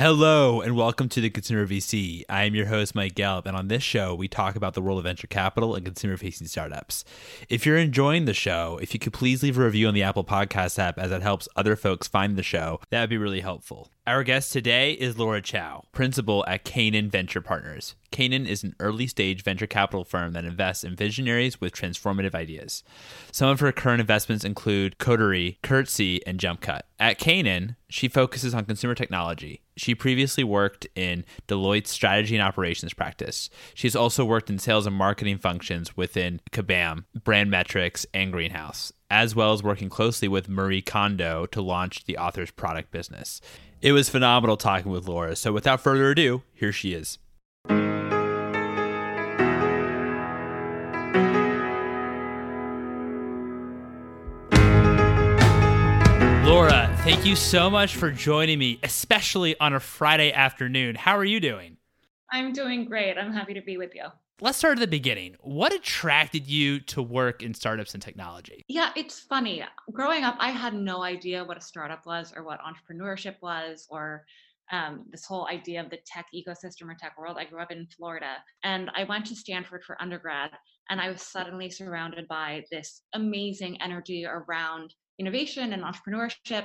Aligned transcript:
Hello 0.00 0.62
and 0.62 0.76
welcome 0.76 1.10
to 1.10 1.20
the 1.20 1.28
Consumer 1.28 1.66
VC. 1.66 2.22
I 2.26 2.44
am 2.44 2.54
your 2.54 2.64
host, 2.64 2.94
Mike 2.94 3.14
Gelb, 3.14 3.44
and 3.44 3.54
on 3.54 3.68
this 3.68 3.82
show, 3.82 4.14
we 4.14 4.28
talk 4.28 4.56
about 4.56 4.72
the 4.72 4.80
world 4.80 4.96
of 4.96 5.04
venture 5.04 5.26
capital 5.26 5.74
and 5.74 5.84
consumer 5.84 6.16
facing 6.16 6.46
startups. 6.46 7.04
If 7.50 7.66
you're 7.66 7.76
enjoying 7.76 8.24
the 8.24 8.32
show, 8.32 8.78
if 8.80 8.94
you 8.94 8.98
could 8.98 9.12
please 9.12 9.42
leave 9.42 9.58
a 9.58 9.62
review 9.62 9.88
on 9.88 9.92
the 9.92 10.02
Apple 10.02 10.24
Podcast 10.24 10.78
app 10.78 10.98
as 10.98 11.10
it 11.10 11.20
helps 11.20 11.50
other 11.54 11.76
folks 11.76 12.08
find 12.08 12.36
the 12.36 12.42
show, 12.42 12.80
that 12.88 13.02
would 13.02 13.10
be 13.10 13.18
really 13.18 13.40
helpful. 13.40 13.90
Our 14.10 14.24
guest 14.24 14.52
today 14.52 14.94
is 14.94 15.20
Laura 15.20 15.40
Chau, 15.40 15.84
principal 15.92 16.44
at 16.48 16.64
Canaan 16.64 17.10
Venture 17.10 17.40
Partners. 17.40 17.94
Canaan 18.10 18.44
is 18.44 18.64
an 18.64 18.74
early 18.80 19.06
stage 19.06 19.44
venture 19.44 19.68
capital 19.68 20.02
firm 20.02 20.32
that 20.32 20.44
invests 20.44 20.82
in 20.82 20.96
visionaries 20.96 21.60
with 21.60 21.72
transformative 21.72 22.34
ideas. 22.34 22.82
Some 23.30 23.50
of 23.50 23.60
her 23.60 23.70
current 23.70 24.00
investments 24.00 24.44
include 24.44 24.98
Coterie, 24.98 25.60
Curtsy, 25.62 26.26
and 26.26 26.40
JumpCut. 26.40 26.80
At 26.98 27.20
Canaan, 27.20 27.76
she 27.88 28.08
focuses 28.08 28.52
on 28.52 28.64
consumer 28.64 28.96
technology. 28.96 29.60
She 29.76 29.94
previously 29.94 30.42
worked 30.42 30.88
in 30.96 31.24
Deloitte's 31.46 31.90
strategy 31.90 32.34
and 32.34 32.42
operations 32.42 32.92
practice. 32.92 33.48
She's 33.74 33.94
also 33.94 34.24
worked 34.24 34.50
in 34.50 34.58
sales 34.58 34.88
and 34.88 34.96
marketing 34.96 35.38
functions 35.38 35.96
within 35.96 36.40
Kabam, 36.50 37.04
Branch 37.14 37.48
Metrics, 37.48 38.06
and 38.12 38.32
Greenhouse, 38.32 38.92
as 39.08 39.36
well 39.36 39.52
as 39.52 39.62
working 39.62 39.88
closely 39.88 40.26
with 40.26 40.48
Marie 40.48 40.82
Kondo 40.82 41.46
to 41.46 41.62
launch 41.62 42.06
the 42.06 42.18
author's 42.18 42.50
product 42.50 42.90
business. 42.90 43.40
It 43.82 43.92
was 43.92 44.10
phenomenal 44.10 44.58
talking 44.58 44.92
with 44.92 45.08
Laura. 45.08 45.34
So 45.34 45.52
without 45.52 45.80
further 45.80 46.10
ado, 46.10 46.42
here 46.52 46.72
she 46.72 46.92
is. 46.92 47.18
Laura, 56.46 56.94
thank 57.04 57.24
you 57.24 57.34
so 57.34 57.70
much 57.70 57.96
for 57.96 58.10
joining 58.10 58.58
me, 58.58 58.78
especially 58.82 59.58
on 59.58 59.72
a 59.72 59.80
Friday 59.80 60.30
afternoon. 60.30 60.94
How 60.94 61.16
are 61.16 61.24
you 61.24 61.40
doing? 61.40 61.78
I'm 62.30 62.52
doing 62.52 62.84
great. 62.84 63.16
I'm 63.16 63.32
happy 63.32 63.54
to 63.54 63.62
be 63.62 63.78
with 63.78 63.94
you. 63.94 64.04
Let's 64.42 64.56
start 64.56 64.78
at 64.78 64.80
the 64.80 64.86
beginning. 64.86 65.36
What 65.40 65.74
attracted 65.74 66.46
you 66.46 66.80
to 66.80 67.02
work 67.02 67.42
in 67.42 67.52
startups 67.52 67.92
and 67.92 68.02
technology? 68.02 68.64
Yeah, 68.68 68.90
it's 68.96 69.20
funny. 69.20 69.62
Growing 69.92 70.24
up, 70.24 70.36
I 70.38 70.50
had 70.50 70.72
no 70.72 71.02
idea 71.02 71.44
what 71.44 71.58
a 71.58 71.60
startup 71.60 72.06
was 72.06 72.32
or 72.34 72.42
what 72.42 72.58
entrepreneurship 72.60 73.34
was 73.42 73.86
or 73.90 74.24
um, 74.72 75.04
this 75.10 75.26
whole 75.26 75.46
idea 75.48 75.82
of 75.82 75.90
the 75.90 75.98
tech 76.06 76.24
ecosystem 76.34 76.88
or 76.88 76.94
tech 76.94 77.18
world. 77.18 77.36
I 77.38 77.44
grew 77.44 77.60
up 77.60 77.70
in 77.70 77.86
Florida 77.94 78.36
and 78.64 78.90
I 78.94 79.04
went 79.04 79.26
to 79.26 79.36
Stanford 79.36 79.84
for 79.84 80.00
undergrad, 80.00 80.52
and 80.88 81.02
I 81.02 81.10
was 81.10 81.20
suddenly 81.20 81.68
surrounded 81.68 82.26
by 82.26 82.64
this 82.70 83.02
amazing 83.12 83.80
energy 83.82 84.24
around 84.24 84.94
innovation 85.18 85.74
and 85.74 85.82
entrepreneurship. 85.82 86.64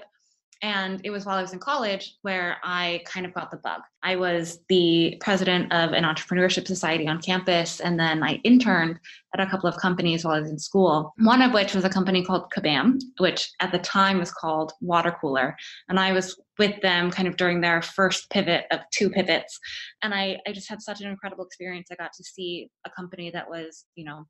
And 0.62 1.02
it 1.04 1.10
was 1.10 1.26
while 1.26 1.38
I 1.38 1.42
was 1.42 1.54
in 1.54 1.60
college 1.60 2.16
where 2.22 2.58
I 2.64 3.04
kind 3.06 3.26
of 3.26 3.34
got 3.34 3.52
the 3.52 3.58
bug. 3.58 3.82
I 4.04 4.16
was 4.16 4.60
the 4.70 5.18
president 5.20 5.74
of 5.74 5.92
an 5.92 6.04
entrepreneurship 6.04 6.68
society 6.68 7.08
on 7.08 7.22
campus, 7.22 7.80
and 7.80 8.00
then 8.00 8.24
I 8.24 8.36
interned 8.44 9.00
at 9.34 9.46
a 9.46 9.50
couple 9.50 9.68
of 9.68 9.78
companies 9.78 10.24
while 10.24 10.36
I 10.36 10.40
was 10.40 10.50
in 10.50 10.60
school. 10.60 11.14
One 11.18 11.42
of 11.42 11.54
which 11.54 11.76
was 11.76 11.84
a 11.84 11.90
company 11.90 12.24
called 12.24 12.52
Kabam, 12.56 13.00
which 13.18 13.52
at 13.60 13.72
the 13.72 13.80
time 13.80 14.20
was 14.20 14.32
called 14.32 14.72
Water 14.82 15.16
Cooler. 15.20 15.56
And 15.90 16.00
I 16.00 16.14
was 16.14 16.40
with 16.58 16.80
them 16.82 17.12
kind 17.12 17.28
of 17.28 17.36
during 17.36 17.62
their 17.62 17.82
first 17.82 18.30
pivot 18.30 18.66
of 18.72 18.80
two 18.92 19.10
pivots. 19.10 19.60
And 20.02 20.14
I, 20.14 20.38
I 20.48 20.54
just 20.54 20.70
had 20.70 20.82
such 20.82 21.02
an 21.02 21.08
incredible 21.08 21.46
experience. 21.46 21.90
I 21.92 21.96
got 21.96 22.14
to 22.14 22.24
see 22.24 22.70
a 22.86 22.90
company 22.90 23.30
that 23.32 23.50
was, 23.50 23.86
you 23.96 24.06
know, 24.06 24.26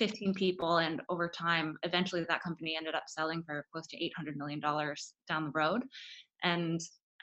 15 0.00 0.34
people 0.34 0.78
and 0.78 1.00
over 1.08 1.28
time 1.28 1.76
eventually 1.84 2.24
that 2.28 2.42
company 2.42 2.74
ended 2.76 2.94
up 2.94 3.04
selling 3.06 3.42
for 3.44 3.64
close 3.70 3.86
to 3.86 4.02
800 4.02 4.36
million 4.36 4.58
dollars 4.58 5.12
down 5.28 5.44
the 5.44 5.52
road. 5.52 5.82
And 6.42 6.80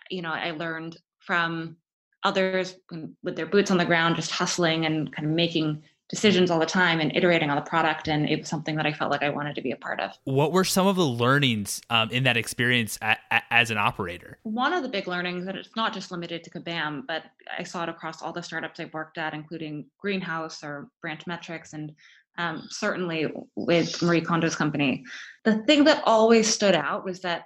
you 0.09 0.21
know 0.21 0.31
i 0.31 0.51
learned 0.51 0.97
from 1.19 1.75
others 2.23 2.75
with 3.23 3.35
their 3.35 3.45
boots 3.45 3.71
on 3.71 3.77
the 3.77 3.85
ground 3.85 4.15
just 4.15 4.31
hustling 4.31 4.85
and 4.85 5.13
kind 5.13 5.27
of 5.27 5.33
making 5.33 5.83
decisions 6.09 6.49
all 6.49 6.59
the 6.59 6.65
time 6.65 7.01
and 7.01 7.13
iterating 7.15 7.49
on 7.49 7.57
the 7.57 7.61
product 7.61 8.07
and 8.07 8.29
it 8.29 8.39
was 8.39 8.47
something 8.47 8.75
that 8.77 8.85
i 8.85 8.93
felt 8.93 9.11
like 9.11 9.23
i 9.23 9.29
wanted 9.29 9.53
to 9.55 9.61
be 9.61 9.71
a 9.71 9.75
part 9.75 9.99
of. 9.99 10.11
What 10.23 10.53
were 10.53 10.63
some 10.63 10.87
of 10.87 10.95
the 10.95 11.05
learnings 11.05 11.81
um, 11.89 12.09
in 12.11 12.23
that 12.23 12.37
experience 12.37 12.97
a, 13.01 13.17
a, 13.29 13.41
as 13.51 13.71
an 13.71 13.77
operator? 13.77 14.39
One 14.43 14.71
of 14.71 14.83
the 14.83 14.89
big 14.89 15.07
learnings 15.07 15.45
that 15.45 15.55
it's 15.57 15.75
not 15.75 15.93
just 15.93 16.11
limited 16.11 16.43
to 16.45 16.49
kabam 16.49 17.03
but 17.07 17.23
i 17.57 17.63
saw 17.63 17.83
it 17.83 17.89
across 17.89 18.21
all 18.21 18.31
the 18.31 18.43
startups 18.43 18.79
i've 18.79 18.93
worked 18.93 19.17
at 19.17 19.33
including 19.33 19.85
greenhouse 19.99 20.63
or 20.63 20.89
branch 21.01 21.27
metrics 21.27 21.73
and 21.73 21.93
um, 22.37 22.67
certainly 22.69 23.27
with 23.55 24.01
Marie 24.01 24.21
Kondo's 24.21 24.55
company. 24.55 25.03
The 25.45 25.59
thing 25.63 25.83
that 25.85 26.03
always 26.05 26.47
stood 26.47 26.75
out 26.75 27.05
was 27.05 27.21
that 27.21 27.43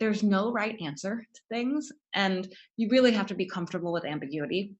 there's 0.00 0.22
no 0.22 0.52
right 0.52 0.76
answer 0.80 1.24
to 1.34 1.40
things, 1.48 1.92
and 2.14 2.48
you 2.76 2.88
really 2.90 3.12
have 3.12 3.26
to 3.28 3.34
be 3.34 3.46
comfortable 3.46 3.92
with 3.92 4.04
ambiguity. 4.04 4.74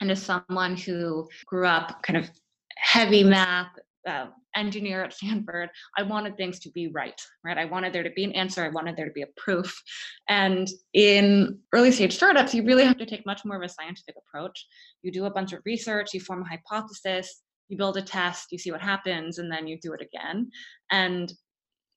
And 0.00 0.10
as 0.10 0.22
someone 0.22 0.76
who 0.76 1.28
grew 1.46 1.66
up 1.66 2.02
kind 2.02 2.18
of 2.18 2.30
heavy 2.76 3.24
math, 3.24 3.70
uh, 4.06 4.26
engineer 4.56 5.04
at 5.04 5.12
Stanford, 5.12 5.68
I 5.96 6.02
wanted 6.02 6.36
things 6.36 6.58
to 6.60 6.70
be 6.70 6.88
right, 6.88 7.20
right? 7.44 7.58
I 7.58 7.66
wanted 7.66 7.92
there 7.92 8.02
to 8.02 8.10
be 8.10 8.24
an 8.24 8.32
answer. 8.32 8.64
I 8.64 8.68
wanted 8.68 8.96
there 8.96 9.06
to 9.06 9.12
be 9.12 9.22
a 9.22 9.28
proof. 9.36 9.80
And 10.28 10.68
in 10.92 11.58
early 11.72 11.92
stage 11.92 12.14
startups, 12.14 12.54
you 12.54 12.64
really 12.64 12.84
have 12.84 12.98
to 12.98 13.06
take 13.06 13.26
much 13.26 13.44
more 13.44 13.56
of 13.56 13.62
a 13.62 13.68
scientific 13.68 14.16
approach. 14.16 14.66
You 15.02 15.12
do 15.12 15.26
a 15.26 15.30
bunch 15.30 15.52
of 15.52 15.60
research, 15.64 16.14
you 16.14 16.20
form 16.20 16.42
a 16.42 16.48
hypothesis, 16.48 17.42
you 17.70 17.76
build 17.76 17.96
a 17.96 18.02
test, 18.02 18.52
you 18.52 18.58
see 18.58 18.70
what 18.70 18.80
happens, 18.80 19.38
and 19.38 19.50
then 19.50 19.66
you 19.66 19.78
do 19.80 19.92
it 19.92 20.02
again. 20.02 20.50
And 20.90 21.32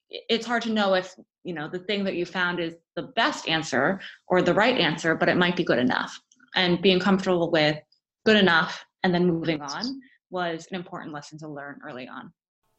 it's 0.09 0.45
hard 0.45 0.61
to 0.63 0.71
know 0.71 0.93
if 0.93 1.13
you 1.43 1.53
know 1.53 1.67
the 1.67 1.79
thing 1.79 2.03
that 2.03 2.15
you 2.15 2.25
found 2.25 2.59
is 2.59 2.75
the 2.95 3.11
best 3.15 3.47
answer 3.47 3.99
or 4.27 4.41
the 4.41 4.53
right 4.53 4.77
answer, 4.77 5.15
but 5.15 5.29
it 5.29 5.37
might 5.37 5.55
be 5.55 5.63
good 5.63 5.79
enough. 5.79 6.19
And 6.55 6.81
being 6.81 6.99
comfortable 6.99 7.51
with 7.51 7.77
good 8.25 8.37
enough 8.37 8.85
and 9.03 9.13
then 9.13 9.25
moving 9.25 9.61
on 9.61 9.99
was 10.29 10.67
an 10.71 10.77
important 10.77 11.13
lesson 11.13 11.39
to 11.39 11.47
learn 11.47 11.79
early 11.85 12.07
on 12.07 12.31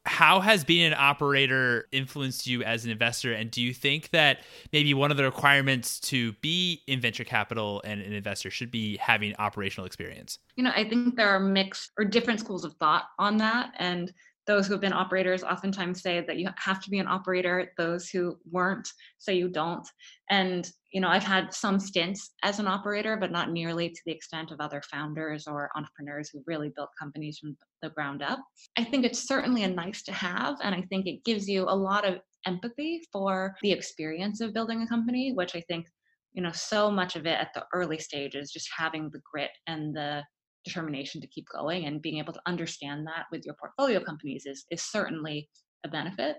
how 0.05 0.39
has 0.39 0.63
being 0.63 0.85
an 0.85 0.95
operator 0.97 1.87
influenced 1.91 2.47
you 2.47 2.63
as 2.63 2.85
an 2.85 2.91
investor? 2.91 3.33
And 3.33 3.49
do 3.49 3.61
you 3.61 3.73
think 3.73 4.11
that 4.11 4.39
maybe 4.71 4.93
one 4.93 5.11
of 5.11 5.17
the 5.17 5.23
requirements 5.23 5.99
to 6.01 6.33
be 6.33 6.81
in 6.87 7.01
venture 7.01 7.23
capital 7.23 7.81
and 7.83 8.01
an 8.01 8.13
investor 8.13 8.49
should 8.49 8.71
be 8.71 8.97
having 8.97 9.35
operational 9.39 9.85
experience? 9.85 10.39
You 10.55 10.63
know 10.63 10.71
i 10.75 10.87
think 10.87 11.15
there 11.15 11.29
are 11.29 11.39
mixed 11.39 11.91
or 11.97 12.05
different 12.05 12.39
schools 12.39 12.63
of 12.63 12.73
thought 12.75 13.05
on 13.19 13.37
that. 13.37 13.73
And 13.77 14.13
those 14.47 14.67
who 14.67 14.73
have 14.73 14.81
been 14.81 14.93
operators 14.93 15.43
oftentimes 15.43 16.01
say 16.01 16.23
that 16.25 16.37
you 16.37 16.49
have 16.57 16.81
to 16.83 16.89
be 16.89 16.99
an 16.99 17.07
operator. 17.07 17.71
Those 17.77 18.09
who 18.09 18.37
weren't 18.51 18.87
say 19.17 19.35
you 19.35 19.49
don't. 19.49 19.87
And 20.29 20.69
you 20.95 21.01
know 21.01 21.09
i've 21.09 21.23
had 21.23 21.53
some 21.53 21.77
stints 21.77 22.31
as 22.43 22.57
an 22.59 22.67
operator 22.67 23.17
but 23.17 23.29
not 23.29 23.51
nearly 23.51 23.89
to 23.89 24.01
the 24.05 24.13
extent 24.13 24.49
of 24.51 24.61
other 24.61 24.81
founders 24.89 25.45
or 25.45 25.69
entrepreneurs 25.75 26.29
who 26.29 26.41
really 26.47 26.71
built 26.73 26.89
companies 26.97 27.37
from 27.37 27.57
the 27.81 27.89
ground 27.89 28.23
up. 28.23 28.39
I 28.77 28.85
think 28.85 29.03
it's 29.03 29.27
certainly 29.27 29.63
a 29.63 29.67
nice 29.67 30.01
to 30.03 30.13
have 30.13 30.55
and 30.63 30.73
i 30.73 30.81
think 30.83 31.05
it 31.05 31.25
gives 31.25 31.49
you 31.49 31.65
a 31.67 31.75
lot 31.75 32.05
of 32.07 32.21
empathy 32.47 33.01
for 33.11 33.55
the 33.61 33.73
experience 33.73 34.39
of 34.39 34.53
building 34.53 34.81
a 34.81 34.87
company 34.87 35.33
which 35.33 35.53
i 35.53 35.61
think 35.67 35.85
you 36.33 36.41
know 36.41 36.53
so 36.53 36.89
much 36.89 37.17
of 37.17 37.25
it 37.25 37.37
at 37.37 37.53
the 37.53 37.65
early 37.73 37.99
stages 37.99 38.51
just 38.51 38.69
having 38.75 39.09
the 39.09 39.21
grit 39.29 39.51
and 39.67 39.93
the 39.93 40.23
determination 40.65 41.21
to 41.21 41.27
keep 41.27 41.45
going 41.55 41.85
and 41.85 42.01
being 42.01 42.17
able 42.17 42.33
to 42.33 42.41
understand 42.45 43.05
that 43.07 43.25
with 43.31 43.45
your 43.45 43.55
portfolio 43.55 44.03
companies 44.03 44.45
is 44.45 44.65
is 44.71 44.83
certainly 44.83 45.49
a 45.83 45.87
benefit 45.87 46.37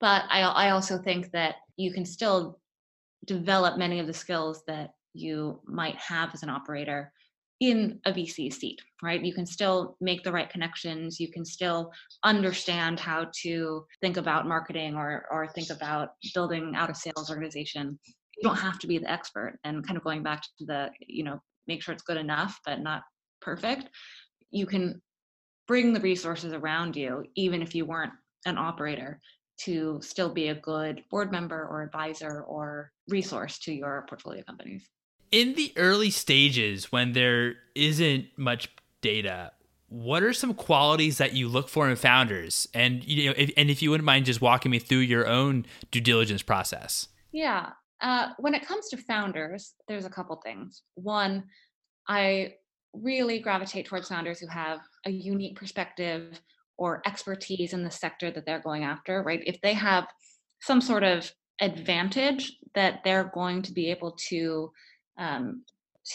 but 0.00 0.24
I, 0.28 0.42
I 0.42 0.70
also 0.70 0.98
think 0.98 1.30
that 1.32 1.56
you 1.76 1.92
can 1.92 2.04
still 2.04 2.58
develop 3.26 3.78
many 3.78 4.00
of 4.00 4.06
the 4.06 4.14
skills 4.14 4.62
that 4.66 4.90
you 5.12 5.60
might 5.66 5.96
have 5.96 6.30
as 6.34 6.42
an 6.42 6.50
operator 6.50 7.12
in 7.60 8.00
a 8.06 8.12
VC 8.12 8.52
seat, 8.52 8.80
right? 9.02 9.22
You 9.22 9.34
can 9.34 9.44
still 9.44 9.96
make 10.00 10.24
the 10.24 10.32
right 10.32 10.48
connections. 10.48 11.20
You 11.20 11.30
can 11.30 11.44
still 11.44 11.92
understand 12.24 12.98
how 12.98 13.26
to 13.42 13.84
think 14.00 14.16
about 14.16 14.48
marketing 14.48 14.94
or, 14.94 15.26
or 15.30 15.46
think 15.48 15.68
about 15.68 16.10
building 16.34 16.72
out 16.74 16.90
a 16.90 16.94
sales 16.94 17.28
organization. 17.28 17.98
You 18.38 18.48
don't 18.48 18.58
have 18.58 18.78
to 18.78 18.86
be 18.86 18.96
the 18.96 19.10
expert. 19.10 19.58
And 19.64 19.86
kind 19.86 19.98
of 19.98 20.04
going 20.04 20.22
back 20.22 20.42
to 20.42 20.64
the, 20.64 20.90
you 21.06 21.22
know, 21.22 21.42
make 21.66 21.82
sure 21.82 21.92
it's 21.94 22.02
good 22.02 22.16
enough, 22.16 22.58
but 22.64 22.80
not 22.80 23.02
perfect. 23.40 23.88
You 24.50 24.66
can 24.66 25.00
bring 25.66 25.92
the 25.92 26.00
resources 26.00 26.52
around 26.52 26.96
you, 26.96 27.24
even 27.36 27.62
if 27.62 27.74
you 27.74 27.86
weren't 27.86 28.12
an 28.46 28.58
operator, 28.58 29.20
to 29.64 30.00
still 30.02 30.32
be 30.32 30.48
a 30.48 30.54
good 30.54 31.04
board 31.10 31.30
member 31.30 31.66
or 31.66 31.82
advisor 31.82 32.42
or 32.42 32.90
resource 33.08 33.58
to 33.60 33.72
your 33.72 34.06
portfolio 34.08 34.42
companies. 34.42 34.88
In 35.30 35.54
the 35.54 35.72
early 35.76 36.10
stages, 36.10 36.90
when 36.90 37.12
there 37.12 37.54
isn't 37.74 38.26
much 38.36 38.68
data, 39.00 39.52
what 39.88 40.22
are 40.22 40.32
some 40.32 40.54
qualities 40.54 41.18
that 41.18 41.34
you 41.34 41.48
look 41.48 41.68
for 41.68 41.88
in 41.88 41.96
founders? 41.96 42.66
And 42.74 43.04
you 43.04 43.26
know, 43.28 43.34
if, 43.36 43.50
and 43.56 43.70
if 43.70 43.82
you 43.82 43.90
wouldn't 43.90 44.06
mind 44.06 44.26
just 44.26 44.40
walking 44.40 44.70
me 44.70 44.78
through 44.78 44.98
your 44.98 45.26
own 45.26 45.66
due 45.90 46.00
diligence 46.00 46.42
process. 46.42 47.08
Yeah, 47.32 47.70
uh, 48.02 48.28
when 48.38 48.54
it 48.54 48.66
comes 48.66 48.88
to 48.88 48.96
founders, 48.96 49.74
there's 49.88 50.04
a 50.04 50.10
couple 50.10 50.36
things. 50.36 50.82
One, 50.94 51.44
I 52.08 52.54
really 52.92 53.38
gravitate 53.38 53.86
towards 53.86 54.08
founders 54.08 54.40
who 54.40 54.48
have 54.48 54.80
a 55.06 55.10
unique 55.10 55.56
perspective 55.56 56.40
or 56.76 57.02
expertise 57.06 57.72
in 57.72 57.84
the 57.84 57.90
sector 57.90 58.30
that 58.30 58.46
they're 58.46 58.60
going 58.60 58.84
after, 58.84 59.22
right? 59.22 59.42
If 59.46 59.60
they 59.60 59.74
have 59.74 60.06
some 60.62 60.80
sort 60.80 61.04
of 61.04 61.30
advantage 61.60 62.56
that 62.74 63.00
they're 63.04 63.30
going 63.34 63.62
to 63.62 63.72
be 63.72 63.90
able 63.90 64.12
to 64.28 64.72
um, 65.18 65.64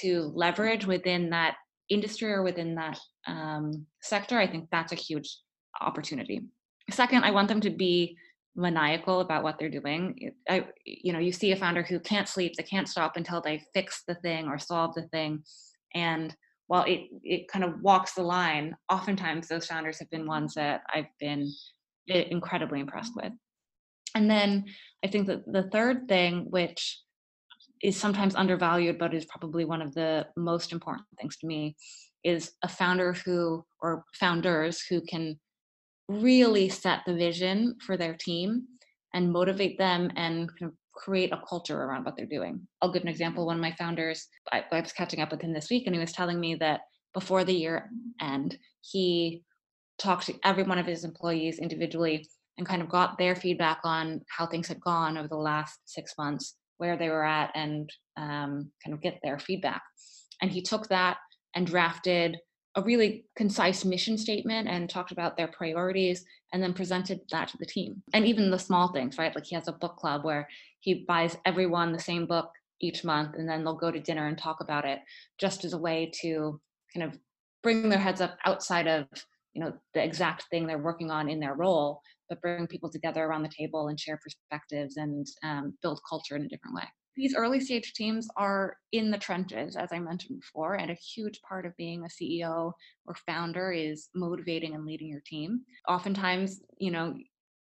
to 0.02 0.32
leverage 0.34 0.88
within 0.88 1.30
that 1.30 1.56
industry 1.90 2.32
or 2.32 2.42
within 2.42 2.74
that 2.76 3.00
um, 3.28 3.86
sector, 4.02 4.40
I 4.40 4.48
think 4.48 4.68
that's 4.72 4.92
a 4.92 4.96
huge 4.96 5.38
opportunity. 5.80 6.42
Second, 6.90 7.24
I 7.24 7.32
want 7.32 7.48
them 7.48 7.62
to 7.62 7.70
be 7.70 8.18
maniacal 8.56 9.20
about 9.20 9.44
what 9.44 9.60
they're 9.60 9.70
doing. 9.70 10.32
I, 10.50 10.68
you 10.86 11.12
know, 11.14 11.20
you 11.20 11.32
see 11.32 11.52
a 11.52 11.56
founder 11.56 11.84
who 11.84 12.00
can't 12.00 12.28
sleep, 12.28 12.54
they 12.56 12.64
can't 12.64 12.88
stop 12.88 13.18
until 13.18 13.42
they 13.42 13.64
fix 13.74 14.04
the 14.08 14.16
thing 14.16 14.48
or 14.48 14.58
solve 14.58 14.96
the 14.96 15.08
thing, 15.10 15.44
and 15.94 16.36
while 16.68 16.84
it 16.84 17.02
it 17.24 17.48
kind 17.48 17.64
of 17.64 17.82
walks 17.82 18.14
the 18.14 18.24
line, 18.24 18.76
oftentimes 18.92 19.48
those 19.48 19.68
founders 19.68 20.00
have 20.00 20.10
been 20.10 20.26
ones 20.26 20.54
that 20.56 20.82
I've 20.94 21.06
been 21.20 21.52
incredibly 22.08 22.80
impressed 22.80 23.14
with. 23.16 23.32
And 24.16 24.30
then 24.30 24.66
I 25.04 25.08
think 25.08 25.28
that 25.28 25.52
the 25.52 25.70
third 25.70 26.08
thing, 26.08 26.48
which 26.50 27.02
is 27.84 27.98
sometimes 27.98 28.36
undervalued, 28.36 28.98
but 28.98 29.14
is 29.14 29.26
probably 29.26 29.66
one 29.66 29.82
of 29.82 29.94
the 29.94 30.26
most 30.38 30.72
important 30.72 31.08
things 31.20 31.38
to 31.38 31.48
me, 31.48 31.76
is 32.24 32.54
a 32.64 32.68
founder 32.68 33.14
who 33.14 33.64
or 33.82 34.06
founders 34.14 34.84
who 34.90 35.02
can 35.02 35.40
really 36.08 36.70
set 36.70 37.00
the 37.06 37.16
vision 37.16 37.76
for 37.86 37.98
their 37.98 38.16
team 38.16 38.64
and 39.14 39.32
motivate 39.32 39.78
them 39.78 40.12
and 40.16 40.50
kind 40.60 40.72
of 40.72 40.78
create 40.94 41.32
a 41.32 41.42
culture 41.48 41.82
around 41.82 42.06
what 42.06 42.16
they're 42.16 42.26
doing. 42.26 42.68
I'll 42.82 42.92
give 42.92 43.04
an 43.04 43.08
example. 43.10 43.46
One 43.46 43.58
of 43.58 43.62
my 43.62 43.76
founders, 43.78 44.28
I, 44.52 44.64
I 44.72 44.82
was 44.82 44.94
catching 44.94 45.22
up 45.22 45.32
with 45.32 45.42
him 45.42 45.54
this 45.54 45.70
week, 45.70 45.84
and 45.86 45.96
he 45.96 46.00
was 46.00 46.12
telling 46.12 46.40
me 46.40 46.56
that 46.56 46.82
before 47.14 47.44
the 47.44 47.54
year 47.54 47.90
end, 48.22 48.58
he 48.82 49.44
talked 49.98 50.26
to 50.28 50.36
every 50.44 50.64
one 50.64 50.78
of 50.78 50.86
his 50.86 51.04
employees 51.04 51.60
individually 51.60 52.28
and 52.58 52.68
kind 52.68 52.82
of 52.82 52.90
got 52.90 53.18
their 53.18 53.36
feedback 53.36 53.80
on 53.84 54.22
how 54.30 54.46
things 54.46 54.68
had 54.68 54.80
gone 54.82 55.18
over 55.18 55.28
the 55.28 55.36
last 55.36 55.80
six 55.86 56.14
months, 56.18 56.56
where 56.78 56.98
they 56.98 57.10
were 57.10 57.26
at, 57.26 57.52
and 57.56 57.90
um, 58.18 58.72
kind 58.84 58.94
of 58.94 59.02
get 59.02 59.20
their 59.24 59.40
feedback. 59.40 59.82
And 60.42 60.52
he 60.52 60.62
took 60.62 60.88
that 60.90 61.18
and 61.56 61.66
drafted 61.66 62.38
a 62.76 62.82
really 62.82 63.26
concise 63.36 63.86
mission 63.86 64.18
statement 64.18 64.68
and 64.68 64.90
talked 64.90 65.12
about 65.12 65.38
their 65.38 65.48
priorities 65.48 66.26
and 66.52 66.62
then 66.62 66.74
presented 66.74 67.22
that 67.32 67.48
to 67.48 67.58
the 67.58 67.66
team. 67.66 68.02
And 68.14 68.26
even 68.26 68.52
the 68.52 68.60
small 68.60 68.92
things, 68.92 69.18
right? 69.18 69.34
Like 69.34 69.46
he 69.46 69.56
has 69.56 69.68
a 69.68 69.74
book 69.74 69.96
club 69.96 70.24
where 70.26 70.48
he 70.82 71.06
buys 71.08 71.38
everyone 71.46 71.92
the 71.92 72.00
same 72.00 72.26
book 72.26 72.52
each 72.82 73.04
month 73.04 73.36
and 73.36 73.48
then 73.48 73.64
they'll 73.64 73.76
go 73.76 73.92
to 73.92 74.00
dinner 74.00 74.28
and 74.28 74.38
talk 74.38 74.58
about 74.62 74.86
it 74.86 75.00
just 75.40 75.64
as 75.64 75.74
a 75.74 75.78
way 75.78 76.12
to 76.22 76.60
kind 76.94 77.10
of 77.10 77.18
bring 77.64 77.90
their 77.90 78.00
heads 78.00 78.22
up 78.22 78.38
outside 78.46 78.88
of 78.88 79.08
you 79.54 79.64
know 79.64 79.74
the 79.94 80.04
exact 80.04 80.44
thing 80.50 80.68
they're 80.68 80.78
working 80.78 81.10
on 81.10 81.30
in 81.30 81.40
their 81.40 81.56
role 81.56 82.02
but 82.30 82.42
bring 82.42 82.68
people 82.68 82.92
together 82.92 83.24
around 83.24 83.44
the 83.44 83.50
table 83.58 83.88
and 83.88 84.00
share 84.00 84.20
perspectives 84.22 84.98
and 84.98 85.26
um, 85.44 85.74
build 85.82 86.00
culture 86.08 86.36
in 86.36 86.44
a 86.44 86.48
different 86.48 86.76
way 86.76 86.84
these 87.16 87.36
early 87.36 87.60
stage 87.60 87.94
teams 87.94 88.28
are 88.38 88.78
in 88.92 89.12
the 89.12 89.18
trenches 89.18 89.76
as 89.76 89.90
i 89.92 90.00
mentioned 90.00 90.40
before 90.40 90.76
and 90.76 90.92
a 90.92 90.96
huge 90.96 91.42
part 91.42 91.66
of 91.66 91.76
being 91.78 92.04
a 92.04 92.08
ceo 92.08 92.72
or 93.06 93.16
founder 93.26 93.72
is 93.72 94.10
motivating 94.16 94.76
and 94.76 94.86
leading 94.86 95.08
your 95.08 95.22
team 95.26 95.62
oftentimes 95.88 96.62
you 96.78 96.92
know 96.92 97.16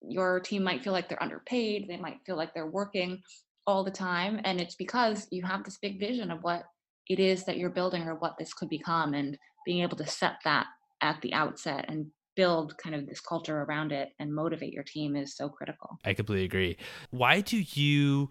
your 0.07 0.39
team 0.39 0.63
might 0.63 0.83
feel 0.83 0.93
like 0.93 1.07
they're 1.07 1.21
underpaid 1.21 1.85
they 1.88 1.97
might 1.97 2.17
feel 2.25 2.35
like 2.35 2.53
they're 2.53 2.69
working 2.69 3.21
all 3.67 3.83
the 3.83 3.91
time 3.91 4.39
and 4.43 4.59
it's 4.59 4.75
because 4.75 5.27
you 5.31 5.44
have 5.44 5.63
this 5.63 5.77
big 5.81 5.99
vision 5.99 6.31
of 6.31 6.41
what 6.41 6.63
it 7.07 7.19
is 7.19 7.44
that 7.45 7.57
you're 7.57 7.69
building 7.69 8.03
or 8.03 8.15
what 8.15 8.37
this 8.37 8.53
could 8.53 8.69
become 8.69 9.13
and 9.13 9.37
being 9.65 9.83
able 9.83 9.97
to 9.97 10.07
set 10.07 10.35
that 10.44 10.65
at 11.01 11.19
the 11.21 11.33
outset 11.33 11.85
and 11.87 12.07
build 12.35 12.77
kind 12.77 12.95
of 12.95 13.05
this 13.05 13.19
culture 13.19 13.61
around 13.63 13.91
it 13.91 14.09
and 14.19 14.33
motivate 14.33 14.73
your 14.73 14.83
team 14.83 15.15
is 15.15 15.35
so 15.35 15.49
critical. 15.49 15.99
I 16.05 16.13
completely 16.13 16.45
agree. 16.45 16.77
Why 17.09 17.41
do 17.41 17.57
you 17.57 18.29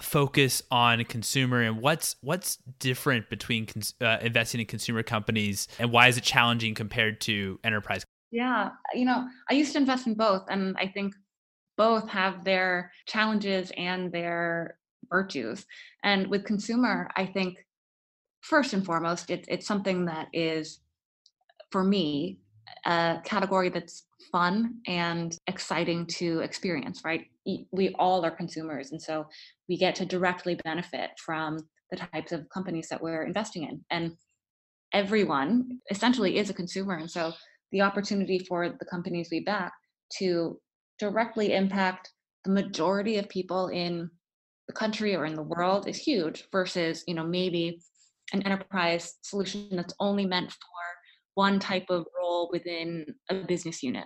focus 0.00 0.62
on 0.70 1.04
consumer 1.04 1.62
and 1.62 1.80
what's 1.80 2.16
what's 2.20 2.56
different 2.78 3.28
between 3.30 3.66
uh, 4.00 4.18
investing 4.20 4.60
in 4.60 4.66
consumer 4.66 5.02
companies 5.02 5.68
and 5.78 5.92
why 5.92 6.08
is 6.08 6.16
it 6.16 6.24
challenging 6.24 6.74
compared 6.74 7.20
to 7.22 7.58
enterprise? 7.64 8.04
Yeah, 8.30 8.70
you 8.94 9.04
know, 9.04 9.26
I 9.50 9.54
used 9.54 9.72
to 9.72 9.78
invest 9.78 10.06
in 10.06 10.14
both 10.14 10.44
and 10.48 10.76
I 10.78 10.86
think 10.86 11.14
both 11.76 12.08
have 12.08 12.44
their 12.44 12.92
challenges 13.06 13.72
and 13.76 14.12
their 14.12 14.78
virtues. 15.08 15.66
And 16.04 16.26
with 16.28 16.44
consumer, 16.44 17.10
I 17.16 17.26
think 17.26 17.64
first 18.42 18.72
and 18.72 18.84
foremost, 18.84 19.30
it's 19.30 19.48
it's 19.48 19.66
something 19.66 20.06
that 20.06 20.28
is 20.32 20.80
for 21.70 21.84
me 21.84 22.38
a 22.84 23.18
category 23.24 23.68
that's 23.68 24.04
fun 24.32 24.76
and 24.86 25.36
exciting 25.46 26.06
to 26.06 26.40
experience, 26.40 27.02
right? 27.04 27.26
We 27.72 27.94
all 27.98 28.24
are 28.24 28.30
consumers, 28.30 28.92
and 28.92 29.00
so 29.00 29.26
we 29.68 29.76
get 29.76 29.94
to 29.96 30.06
directly 30.06 30.56
benefit 30.64 31.10
from 31.24 31.58
the 31.90 31.96
types 31.96 32.32
of 32.32 32.48
companies 32.48 32.88
that 32.88 33.02
we're 33.02 33.24
investing 33.24 33.64
in. 33.64 33.84
And 33.90 34.12
everyone 34.92 35.80
essentially 35.90 36.38
is 36.38 36.50
a 36.50 36.54
consumer. 36.54 36.96
And 36.96 37.10
so 37.10 37.32
the 37.72 37.80
opportunity 37.82 38.38
for 38.48 38.68
the 38.68 38.84
companies 38.84 39.28
we 39.30 39.40
back 39.40 39.72
to 40.18 40.60
directly 40.98 41.54
impact 41.54 42.10
the 42.44 42.50
majority 42.50 43.16
of 43.18 43.28
people 43.28 43.68
in 43.68 44.10
the 44.66 44.72
country 44.72 45.14
or 45.16 45.26
in 45.26 45.34
the 45.34 45.42
world 45.42 45.88
is 45.88 45.98
huge 45.98 46.44
versus, 46.52 47.04
you 47.06 47.14
know, 47.14 47.24
maybe 47.24 47.80
an 48.32 48.42
enterprise 48.42 49.16
solution 49.22 49.68
that's 49.72 49.94
only 49.98 50.24
meant 50.24 50.50
for 50.50 50.58
one 51.44 51.58
type 51.58 51.88
of 51.88 52.04
role 52.18 52.50
within 52.52 53.06
a 53.30 53.34
business 53.52 53.82
unit. 53.82 54.04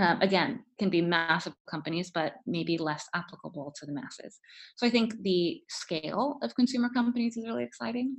Um, 0.00 0.20
again, 0.20 0.50
can 0.78 0.90
be 0.90 1.02
massive 1.02 1.54
companies, 1.68 2.12
but 2.14 2.34
maybe 2.46 2.78
less 2.78 3.04
applicable 3.16 3.74
to 3.78 3.84
the 3.84 3.92
masses. 3.92 4.38
So 4.76 4.86
I 4.86 4.90
think 4.90 5.08
the 5.22 5.60
scale 5.68 6.38
of 6.40 6.54
consumer 6.54 6.88
companies 6.94 7.36
is 7.36 7.48
really 7.48 7.64
exciting. 7.64 8.16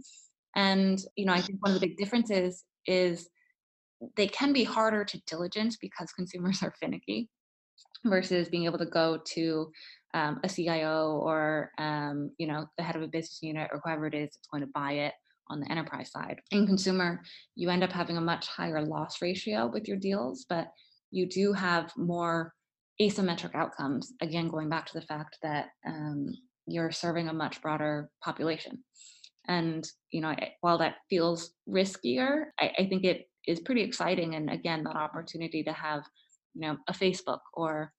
And, 0.58 1.00
you 1.16 1.26
know, 1.26 1.32
I 1.32 1.40
think 1.40 1.60
one 1.62 1.74
of 1.74 1.80
the 1.80 1.88
big 1.88 1.96
differences 1.96 2.66
is 2.86 3.30
they 4.18 4.28
can 4.28 4.52
be 4.52 4.66
harder 4.66 5.06
to 5.06 5.22
diligence 5.26 5.78
because 5.80 6.12
consumers 6.12 6.62
are 6.62 6.74
finicky 6.82 7.30
versus 8.04 8.50
being 8.50 8.66
able 8.66 8.80
to 8.80 8.94
go 9.02 9.20
to 9.36 9.72
um, 10.14 10.42
a 10.44 10.50
CIO 10.50 11.22
or, 11.24 11.72
um, 11.78 12.32
you 12.38 12.48
know, 12.48 12.66
the 12.78 12.84
head 12.84 12.98
of 12.98 13.04
a 13.04 13.08
business 13.08 13.40
unit 13.42 13.70
or 13.72 13.80
whoever 13.84 14.06
it 14.06 14.16
is 14.16 14.30
that's 14.34 14.52
going 14.52 14.66
to 14.66 14.72
buy 14.74 14.94
it 15.08 15.14
on 15.50 15.60
the 15.60 15.72
enterprise 15.72 16.12
side. 16.12 16.40
In 16.52 16.68
consumer, 16.68 17.22
you 17.56 17.70
end 17.70 17.84
up 17.84 17.92
having 17.92 18.18
a 18.18 18.22
much 18.22 18.48
higher 18.48 18.82
loss 18.82 19.22
ratio 19.22 19.68
with 19.68 19.88
your 19.88 19.98
deals, 19.98 20.46
but 20.48 20.68
you 21.12 21.28
do 21.28 21.54
have 21.54 21.92
more 21.98 22.54
asymmetric 23.02 23.56
outcomes. 23.56 24.14
Again, 24.22 24.48
going 24.48 24.70
back 24.70 24.86
to 24.88 25.00
the 25.00 25.06
fact 25.06 25.38
that 25.42 25.68
um, 25.86 26.28
you're 26.68 26.92
serving 26.92 27.28
a 27.28 27.34
much 27.34 27.62
broader 27.62 28.10
population. 28.24 28.84
And 29.48 29.90
you 30.12 30.22
know, 30.22 30.36
while 30.62 30.78
that 30.78 30.98
feels 31.10 31.52
riskier, 31.68 32.46
I, 32.60 32.72
I 32.80 32.86
think 32.88 33.04
it 33.04 33.30
is 33.48 33.60
pretty 33.60 33.82
exciting. 33.82 34.36
And 34.36 34.50
again, 34.50 34.84
that 34.84 34.96
opportunity 34.96 35.64
to 35.64 35.74
have, 35.74 36.04
you 36.54 36.62
know, 36.62 36.78
a 36.88 36.94
Facebook 36.94 37.40
or 37.54 37.92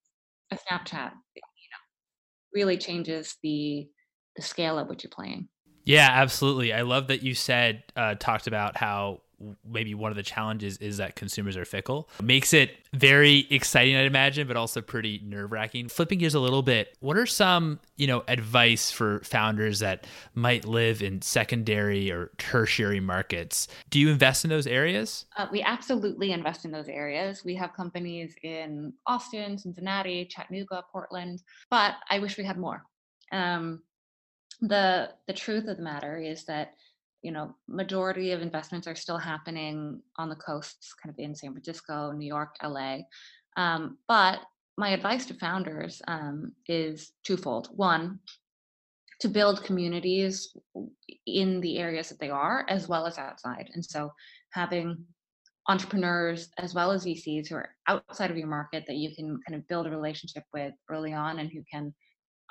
a 0.52 0.56
Snapchat, 0.56 1.10
you 1.34 1.42
know, 1.42 2.54
really 2.54 2.76
changes 2.76 3.36
the 3.42 3.88
the 4.36 4.42
scale 4.42 4.78
at 4.78 4.88
which 4.88 5.02
you're 5.02 5.10
playing. 5.10 5.48
Yeah, 5.90 6.08
absolutely. 6.10 6.72
I 6.72 6.82
love 6.82 7.08
that 7.08 7.22
you 7.22 7.34
said 7.34 7.82
uh, 7.96 8.14
talked 8.14 8.46
about 8.46 8.76
how 8.76 9.20
maybe 9.66 9.94
one 9.94 10.10
of 10.10 10.16
the 10.16 10.22
challenges 10.22 10.76
is 10.78 10.98
that 10.98 11.16
consumers 11.16 11.56
are 11.56 11.64
fickle. 11.64 12.08
Makes 12.22 12.52
it 12.52 12.72
very 12.92 13.46
exciting, 13.50 13.96
I'd 13.96 14.06
imagine, 14.06 14.46
but 14.46 14.56
also 14.56 14.80
pretty 14.80 15.20
nerve 15.24 15.50
wracking. 15.50 15.88
Flipping 15.88 16.18
gears 16.18 16.34
a 16.34 16.40
little 16.40 16.62
bit, 16.62 16.96
what 17.00 17.16
are 17.16 17.26
some, 17.26 17.80
you 17.96 18.06
know, 18.06 18.22
advice 18.28 18.90
for 18.90 19.20
founders 19.20 19.78
that 19.78 20.06
might 20.34 20.64
live 20.64 21.02
in 21.02 21.22
secondary 21.22 22.10
or 22.10 22.30
tertiary 22.38 23.00
markets? 23.00 23.68
Do 23.88 23.98
you 23.98 24.10
invest 24.10 24.44
in 24.44 24.50
those 24.50 24.66
areas? 24.66 25.24
Uh, 25.36 25.46
we 25.50 25.62
absolutely 25.62 26.32
invest 26.32 26.64
in 26.64 26.70
those 26.70 26.88
areas. 26.88 27.44
We 27.44 27.54
have 27.54 27.72
companies 27.72 28.34
in 28.42 28.92
Austin, 29.06 29.56
Cincinnati, 29.56 30.26
Chattanooga, 30.26 30.84
Portland, 30.92 31.42
but 31.70 31.94
I 32.10 32.18
wish 32.18 32.36
we 32.36 32.44
had 32.44 32.58
more. 32.58 32.84
Um, 33.32 33.82
the 34.60 35.10
the 35.26 35.32
truth 35.32 35.66
of 35.68 35.76
the 35.76 35.82
matter 35.82 36.18
is 36.18 36.44
that 36.44 36.74
you 37.22 37.32
know 37.32 37.54
majority 37.68 38.32
of 38.32 38.42
investments 38.42 38.86
are 38.86 38.94
still 38.94 39.18
happening 39.18 40.00
on 40.16 40.28
the 40.28 40.36
coasts 40.36 40.94
kind 40.94 41.12
of 41.12 41.18
in 41.18 41.34
san 41.34 41.52
francisco 41.52 42.12
new 42.12 42.26
york 42.26 42.56
la 42.62 42.98
um, 43.56 43.98
but 44.06 44.40
my 44.80 44.90
advice 44.90 45.26
to 45.26 45.34
founders 45.34 46.00
um, 46.08 46.52
is 46.66 47.12
twofold. 47.22 47.68
One 47.74 48.18
to 49.20 49.28
build 49.28 49.62
communities 49.62 50.56
in 51.26 51.60
the 51.60 51.78
areas 51.78 52.08
that 52.08 52.18
they 52.18 52.30
are 52.30 52.64
as 52.68 52.88
well 52.88 53.06
as 53.06 53.18
outside 53.18 53.68
and 53.74 53.84
so 53.84 54.10
having 54.54 55.04
entrepreneurs 55.68 56.48
as 56.56 56.72
well 56.72 56.90
as 56.90 57.04
vcs 57.04 57.48
who 57.48 57.56
are 57.56 57.68
outside 57.86 58.30
of 58.30 58.38
your 58.38 58.46
market 58.46 58.84
that 58.86 58.96
you 58.96 59.14
can 59.14 59.38
kind 59.46 59.60
of 59.60 59.68
build 59.68 59.86
a 59.86 59.90
relationship 59.90 60.44
with 60.54 60.72
early 60.88 61.12
on 61.12 61.38
and 61.38 61.50
who 61.52 61.62
can 61.70 61.92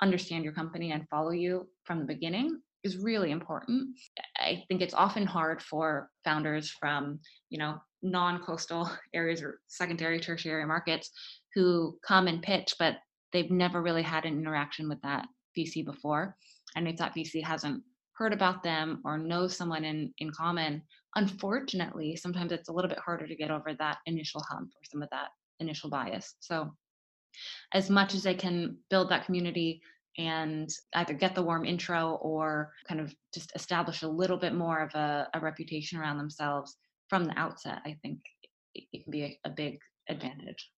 understand 0.02 0.44
your 0.44 0.52
company 0.52 0.92
and 0.92 1.08
follow 1.08 1.30
you 1.30 1.68
from 1.84 2.00
the 2.00 2.04
beginning 2.04 2.60
is 2.82 2.96
really 2.96 3.30
important. 3.30 3.96
I 4.38 4.64
think 4.68 4.80
it's 4.80 4.94
often 4.94 5.26
hard 5.26 5.60
for 5.62 6.08
founders 6.24 6.70
from, 6.70 7.20
you 7.50 7.58
know, 7.58 7.78
non-coastal 8.02 8.90
areas 9.14 9.42
or 9.42 9.60
secondary 9.68 10.20
tertiary 10.20 10.66
markets 10.66 11.10
who 11.54 11.98
come 12.06 12.28
and 12.28 12.42
pitch 12.42 12.74
but 12.78 12.96
they've 13.32 13.50
never 13.50 13.82
really 13.82 14.02
had 14.02 14.24
an 14.24 14.38
interaction 14.38 14.88
with 14.88 15.00
that 15.02 15.26
VC 15.56 15.84
before 15.84 16.36
and 16.76 16.88
if 16.88 16.96
that 16.96 17.14
VC 17.14 17.42
hasn't 17.42 17.82
heard 18.14 18.32
about 18.32 18.62
them 18.62 19.00
or 19.04 19.18
know 19.18 19.48
someone 19.48 19.84
in 19.84 20.12
in 20.18 20.30
common 20.30 20.82
unfortunately 21.16 22.16
sometimes 22.16 22.52
it's 22.52 22.68
a 22.68 22.72
little 22.72 22.88
bit 22.88 22.98
harder 22.98 23.26
to 23.26 23.36
get 23.36 23.50
over 23.50 23.74
that 23.74 23.98
initial 24.06 24.42
hump 24.48 24.68
or 24.68 24.82
some 24.84 25.02
of 25.02 25.10
that 25.10 25.28
initial 25.58 25.90
bias 25.90 26.34
so 26.40 26.72
as 27.72 27.90
much 27.90 28.14
as 28.14 28.22
they 28.22 28.34
can 28.34 28.76
build 28.88 29.10
that 29.10 29.26
community 29.26 29.80
and 30.18 30.68
either 30.94 31.14
get 31.14 31.34
the 31.34 31.42
warm 31.42 31.64
intro 31.64 32.18
or 32.20 32.72
kind 32.88 33.00
of 33.00 33.14
just 33.32 33.52
establish 33.54 34.02
a 34.02 34.08
little 34.08 34.36
bit 34.36 34.54
more 34.54 34.80
of 34.82 34.94
a, 34.94 35.28
a 35.34 35.40
reputation 35.40 35.98
around 35.98 36.18
themselves 36.18 36.76
from 37.08 37.24
the 37.24 37.38
outset 37.38 37.78
i 37.84 37.96
think 38.02 38.18
it, 38.74 39.02
can 39.02 39.10
be 39.10 39.22
a, 39.22 39.38
a 39.44 39.50
big 39.50 39.78
advantage 40.08 40.70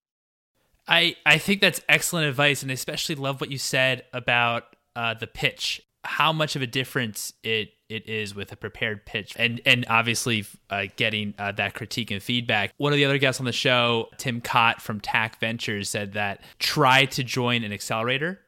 I, 0.89 1.17
I 1.25 1.39
think 1.39 1.61
that's 1.61 1.81
excellent 1.89 2.27
advice, 2.27 2.63
and 2.63 2.71
I 2.71 2.75
especially 2.75 3.15
love 3.15 3.41
what 3.41 3.51
you 3.51 3.59
said 3.59 4.05
about 4.13 4.65
uh, 4.97 5.15
the 5.15 5.27
pitch. 5.27 5.81
How 6.05 6.33
much 6.33 6.57
of 6.57 6.63
a 6.63 6.67
difference 6.67 7.33
it 7.45 7.71
it 7.93 8.09
is 8.09 8.35
with 8.35 8.51
a 8.53 8.57
prepared 8.57 9.05
pitch, 9.05 9.35
and 9.37 9.61
and 9.67 9.85
obviously 9.89 10.47
uh, 10.71 10.85
getting 10.97 11.35
uh, 11.39 11.53
that 11.53 11.75
critique 11.75 12.11
and 12.11 12.23
feedback. 12.23 12.73
One 12.79 12.93
of 12.93 12.97
the 12.97 13.05
other 13.05 13.19
guests 13.19 13.41
on 13.41 13.45
the 13.45 13.53
show, 13.53 14.09
Tim 14.19 14.41
Cott 14.41 14.81
from 14.81 15.01
TAC 15.01 15.39
Ventures, 15.39 15.89
said 15.89 16.15
that 16.15 16.43
try 16.59 17.05
to 17.07 17.23
join 17.23 17.65
an 17.65 17.73
accelerator 17.73 18.41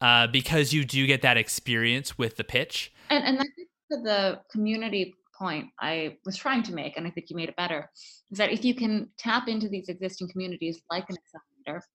uh, 0.00 0.26
because 0.26 0.72
you 0.72 0.84
do 0.84 1.06
get 1.06 1.22
that 1.22 1.36
experience 1.36 2.18
with 2.18 2.36
the 2.36 2.44
pitch. 2.44 2.92
And 3.10 3.24
and 3.24 3.38
that's 3.38 4.02
the 4.02 4.40
community 4.50 5.14
point 5.38 5.66
I 5.80 6.16
was 6.24 6.36
trying 6.36 6.64
to 6.64 6.72
make, 6.72 6.96
and 6.96 7.06
I 7.06 7.10
think 7.10 7.30
you 7.30 7.36
made 7.36 7.48
it 7.48 7.56
better, 7.56 7.90
is 8.30 8.38
that 8.38 8.50
if 8.50 8.64
you 8.64 8.74
can 8.74 9.08
tap 9.18 9.48
into 9.48 9.68
these 9.68 9.88
existing 9.88 10.28
communities 10.30 10.80
like 10.90 11.04
an 11.08 11.16
accelerator 11.16 11.86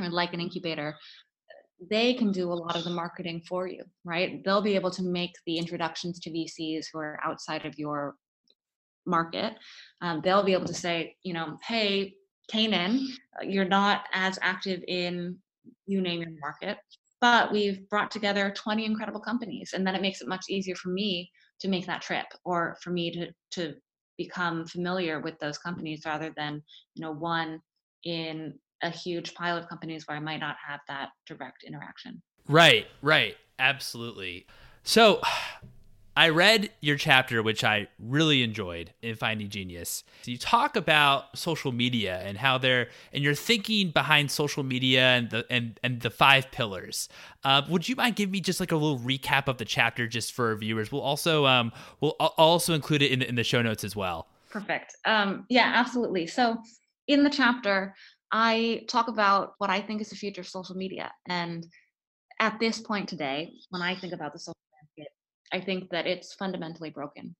or 0.00 0.10
like 0.10 0.34
an 0.34 0.40
incubator, 0.40 0.94
they 1.90 2.14
can 2.14 2.32
do 2.32 2.52
a 2.52 2.54
lot 2.54 2.76
of 2.76 2.84
the 2.84 2.90
marketing 2.90 3.42
for 3.48 3.66
you, 3.66 3.84
right? 4.04 4.42
They'll 4.44 4.62
be 4.62 4.74
able 4.74 4.90
to 4.92 5.02
make 5.02 5.32
the 5.46 5.58
introductions 5.58 6.20
to 6.20 6.30
VCs 6.30 6.86
who 6.92 6.98
are 6.98 7.20
outside 7.24 7.64
of 7.66 7.78
your 7.78 8.16
market. 9.06 9.54
Um, 10.00 10.20
they'll 10.22 10.44
be 10.44 10.52
able 10.52 10.66
to 10.66 10.74
say, 10.74 11.16
you 11.22 11.32
know, 11.32 11.58
hey, 11.66 12.14
Canaan, 12.50 13.08
uh, 13.40 13.44
you're 13.44 13.64
not 13.64 14.04
as 14.12 14.38
active 14.42 14.82
in 14.88 15.38
you 15.86 16.00
name 16.00 16.20
your 16.20 16.30
market, 16.40 16.78
but 17.20 17.52
we've 17.52 17.88
brought 17.88 18.10
together 18.10 18.52
20 18.54 18.84
incredible 18.84 19.20
companies. 19.20 19.72
And 19.74 19.86
then 19.86 19.94
it 19.94 20.02
makes 20.02 20.20
it 20.20 20.28
much 20.28 20.46
easier 20.48 20.74
for 20.74 20.90
me 20.90 21.30
to 21.60 21.68
make 21.68 21.86
that 21.86 22.02
trip 22.02 22.26
or 22.44 22.76
for 22.82 22.90
me 22.90 23.10
to, 23.12 23.28
to 23.52 23.74
become 24.18 24.66
familiar 24.66 25.20
with 25.20 25.38
those 25.38 25.58
companies 25.58 26.02
rather 26.04 26.32
than, 26.36 26.62
you 26.94 27.02
know, 27.02 27.12
one 27.12 27.60
in 28.04 28.54
a 28.82 28.90
huge 28.90 29.34
pile 29.34 29.56
of 29.56 29.68
companies 29.68 30.06
where 30.06 30.16
I 30.16 30.20
might 30.20 30.40
not 30.40 30.56
have 30.66 30.80
that 30.88 31.10
direct 31.26 31.64
interaction. 31.64 32.22
Right, 32.48 32.86
right. 33.00 33.36
Absolutely. 33.58 34.46
So 34.82 35.20
I 36.16 36.28
read 36.28 36.70
your 36.80 36.96
chapter, 36.96 37.42
which 37.42 37.64
I 37.64 37.88
really 37.98 38.42
enjoyed 38.42 38.92
in 39.00 39.14
Finding 39.14 39.48
Genius. 39.48 40.04
You 40.26 40.36
talk 40.36 40.76
about 40.76 41.38
social 41.38 41.72
media 41.72 42.20
and 42.24 42.36
how 42.36 42.58
they're 42.58 42.88
and 43.12 43.22
your 43.22 43.34
thinking 43.34 43.90
behind 43.90 44.30
social 44.30 44.62
media 44.62 45.02
and 45.02 45.30
the 45.30 45.46
and 45.48 45.80
and 45.82 46.00
the 46.00 46.10
five 46.10 46.50
pillars. 46.50 47.08
Uh, 47.44 47.62
would 47.68 47.88
you 47.88 47.96
mind 47.96 48.16
giving 48.16 48.32
me 48.32 48.40
just 48.40 48.60
like 48.60 48.72
a 48.72 48.76
little 48.76 48.98
recap 48.98 49.48
of 49.48 49.56
the 49.56 49.64
chapter 49.64 50.06
just 50.06 50.32
for 50.32 50.54
viewers? 50.56 50.92
We'll 50.92 51.02
also 51.02 51.46
um 51.46 51.72
we'll 52.00 52.10
also 52.10 52.74
include 52.74 53.00
it 53.02 53.10
in 53.10 53.20
the, 53.20 53.28
in 53.28 53.34
the 53.36 53.44
show 53.44 53.62
notes 53.62 53.84
as 53.84 53.96
well. 53.96 54.26
Perfect. 54.50 54.94
Um, 55.06 55.46
yeah, 55.48 55.72
absolutely. 55.74 56.26
So 56.26 56.58
in 57.08 57.24
the 57.24 57.30
chapter, 57.30 57.94
I 58.32 58.84
talk 58.88 59.08
about 59.08 59.54
what 59.58 59.70
I 59.70 59.82
think 59.82 60.00
is 60.00 60.10
the 60.10 60.16
future 60.16 60.40
of 60.40 60.48
social 60.48 60.74
media. 60.74 61.12
And 61.28 61.66
at 62.40 62.58
this 62.58 62.80
point 62.80 63.08
today, 63.08 63.52
when 63.70 63.82
I 63.82 63.94
think 63.94 64.14
about 64.14 64.32
the 64.32 64.38
social 64.38 64.56
landscape, 64.80 65.12
I 65.52 65.60
think 65.60 65.90
that 65.90 66.06
it's 66.06 66.34
fundamentally 66.34 66.90
broken. 66.90 67.36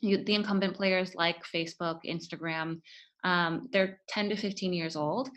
You, 0.00 0.24
the 0.24 0.34
incumbent 0.34 0.76
players 0.76 1.14
like 1.14 1.44
Facebook, 1.44 2.00
Instagram, 2.06 2.80
um, 3.22 3.68
they're 3.70 4.00
10 4.08 4.30
to 4.30 4.36
15 4.36 4.72
years 4.72 4.96
old 4.96 5.28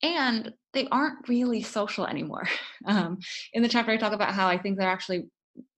and 0.00 0.52
they 0.72 0.86
aren't 0.88 1.28
really 1.28 1.62
social 1.62 2.06
anymore. 2.06 2.48
Um, 2.84 3.18
in 3.52 3.62
the 3.62 3.68
chapter, 3.68 3.92
I 3.92 3.96
talk 3.96 4.12
about 4.12 4.34
how 4.34 4.48
I 4.48 4.58
think 4.58 4.76
they're 4.76 4.90
actually 4.90 5.28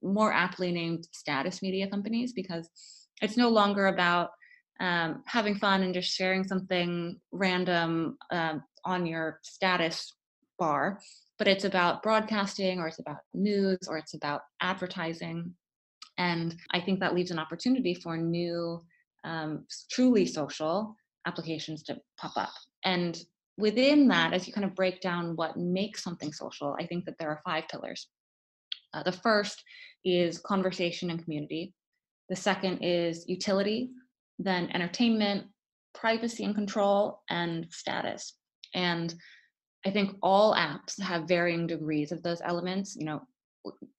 more 0.02 0.32
aptly 0.32 0.72
named 0.72 1.06
status 1.12 1.60
media 1.60 1.86
companies 1.86 2.32
because 2.32 2.66
it's 3.20 3.36
no 3.36 3.50
longer 3.50 3.88
about 3.88 4.30
um, 4.80 5.22
having 5.26 5.54
fun 5.54 5.82
and 5.82 5.94
just 5.94 6.10
sharing 6.10 6.44
something 6.44 7.20
random 7.32 8.18
um, 8.30 8.62
on 8.84 9.06
your 9.06 9.40
status 9.42 10.12
bar, 10.58 11.00
but 11.38 11.48
it's 11.48 11.64
about 11.64 12.02
broadcasting 12.02 12.78
or 12.80 12.88
it's 12.88 12.98
about 12.98 13.18
news 13.32 13.78
or 13.88 13.98
it's 13.98 14.14
about 14.14 14.42
advertising. 14.60 15.54
And 16.18 16.56
I 16.70 16.80
think 16.80 17.00
that 17.00 17.14
leaves 17.14 17.30
an 17.30 17.38
opportunity 17.38 17.94
for 17.94 18.16
new, 18.16 18.80
um, 19.24 19.66
truly 19.90 20.26
social 20.26 20.96
applications 21.26 21.82
to 21.84 21.98
pop 22.18 22.36
up. 22.36 22.52
And 22.84 23.18
within 23.56 24.08
that, 24.08 24.32
as 24.32 24.46
you 24.46 24.52
kind 24.52 24.64
of 24.64 24.74
break 24.74 25.00
down 25.00 25.36
what 25.36 25.56
makes 25.56 26.02
something 26.02 26.32
social, 26.32 26.76
I 26.78 26.86
think 26.86 27.04
that 27.06 27.16
there 27.18 27.30
are 27.30 27.40
five 27.44 27.64
pillars. 27.68 28.08
Uh, 28.92 29.02
the 29.02 29.12
first 29.12 29.62
is 30.04 30.38
conversation 30.38 31.10
and 31.10 31.22
community. 31.22 31.74
The 32.28 32.36
second 32.36 32.78
is 32.82 33.28
utility, 33.28 33.90
then 34.38 34.70
entertainment, 34.72 35.46
privacy 35.94 36.44
and 36.44 36.54
control, 36.54 37.22
and 37.30 37.66
status. 37.70 38.34
And 38.74 39.14
I 39.86 39.90
think 39.90 40.16
all 40.22 40.54
apps 40.54 41.00
have 41.00 41.28
varying 41.28 41.66
degrees 41.66 42.10
of 42.12 42.22
those 42.22 42.40
elements. 42.42 42.96
You 42.96 43.06
know, 43.06 43.22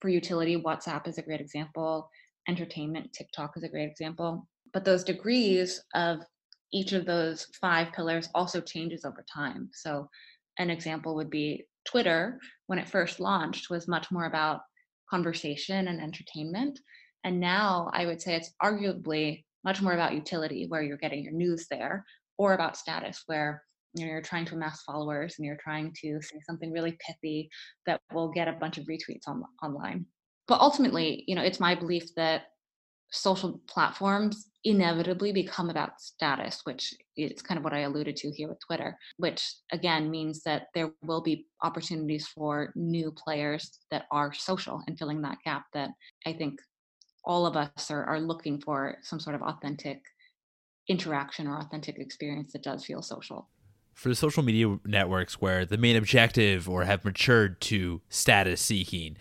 for 0.00 0.08
utility, 0.08 0.60
WhatsApp 0.60 1.08
is 1.08 1.18
a 1.18 1.22
great 1.22 1.40
example, 1.40 2.10
entertainment, 2.48 3.12
TikTok 3.12 3.56
is 3.56 3.62
a 3.62 3.68
great 3.68 3.88
example. 3.88 4.48
But 4.72 4.84
those 4.84 5.04
degrees 5.04 5.82
of 5.94 6.20
each 6.72 6.92
of 6.92 7.06
those 7.06 7.46
five 7.60 7.92
pillars 7.92 8.28
also 8.34 8.60
changes 8.60 9.04
over 9.04 9.24
time. 9.32 9.70
So, 9.72 10.08
an 10.58 10.70
example 10.70 11.14
would 11.16 11.30
be 11.30 11.66
Twitter, 11.86 12.40
when 12.66 12.78
it 12.78 12.88
first 12.88 13.20
launched, 13.20 13.70
was 13.70 13.86
much 13.86 14.10
more 14.10 14.24
about 14.24 14.60
conversation 15.08 15.88
and 15.88 16.00
entertainment. 16.00 16.80
And 17.24 17.40
now 17.40 17.90
I 17.92 18.06
would 18.06 18.20
say 18.20 18.34
it's 18.34 18.52
arguably 18.62 19.44
much 19.66 19.82
more 19.82 19.92
about 19.92 20.14
utility, 20.14 20.64
where 20.68 20.82
you're 20.82 20.96
getting 20.96 21.22
your 21.22 21.34
news 21.34 21.66
there, 21.70 22.06
or 22.38 22.54
about 22.54 22.78
status, 22.78 23.24
where 23.26 23.62
you 23.94 24.06
know, 24.06 24.12
you're 24.12 24.22
trying 24.22 24.46
to 24.46 24.54
amass 24.54 24.82
followers 24.82 25.34
and 25.36 25.44
you're 25.44 25.58
trying 25.62 25.92
to 26.02 26.20
say 26.22 26.40
something 26.46 26.72
really 26.72 26.96
pithy 27.00 27.50
that 27.86 28.00
will 28.12 28.30
get 28.30 28.48
a 28.48 28.52
bunch 28.52 28.78
of 28.78 28.84
retweets 28.86 29.26
on, 29.26 29.42
online. 29.62 30.06
But 30.48 30.60
ultimately, 30.60 31.24
you 31.26 31.34
know, 31.34 31.42
it's 31.42 31.60
my 31.60 31.74
belief 31.74 32.14
that 32.14 32.44
social 33.10 33.60
platforms 33.68 34.50
inevitably 34.64 35.32
become 35.32 35.70
about 35.70 36.00
status, 36.00 36.60
which 36.64 36.92
is 37.16 37.40
kind 37.40 37.56
of 37.56 37.64
what 37.64 37.72
I 37.72 37.80
alluded 37.80 38.16
to 38.16 38.30
here 38.32 38.48
with 38.48 38.58
Twitter, 38.66 38.98
which 39.16 39.54
again 39.72 40.10
means 40.10 40.42
that 40.42 40.66
there 40.74 40.90
will 41.02 41.22
be 41.22 41.46
opportunities 41.62 42.26
for 42.26 42.72
new 42.74 43.12
players 43.12 43.78
that 43.90 44.06
are 44.10 44.32
social 44.32 44.82
and 44.86 44.98
filling 44.98 45.22
that 45.22 45.38
gap 45.44 45.64
that 45.72 45.90
I 46.26 46.32
think 46.32 46.60
all 47.26 47.44
of 47.46 47.56
us 47.56 47.90
are, 47.90 48.04
are 48.04 48.20
looking 48.20 48.60
for 48.60 48.96
some 49.02 49.20
sort 49.20 49.34
of 49.34 49.42
authentic 49.42 50.02
interaction 50.88 51.46
or 51.46 51.58
authentic 51.58 51.98
experience 51.98 52.52
that 52.52 52.62
does 52.62 52.84
feel 52.84 53.02
social 53.02 53.48
for 53.96 54.10
the 54.10 54.14
social 54.14 54.42
media 54.42 54.78
networks 54.84 55.40
where 55.40 55.64
the 55.64 55.78
main 55.78 55.96
objective 55.96 56.68
or 56.68 56.84
have 56.84 57.02
matured 57.04 57.60
to 57.62 58.02
status 58.10 58.60
seeking, 58.60 59.16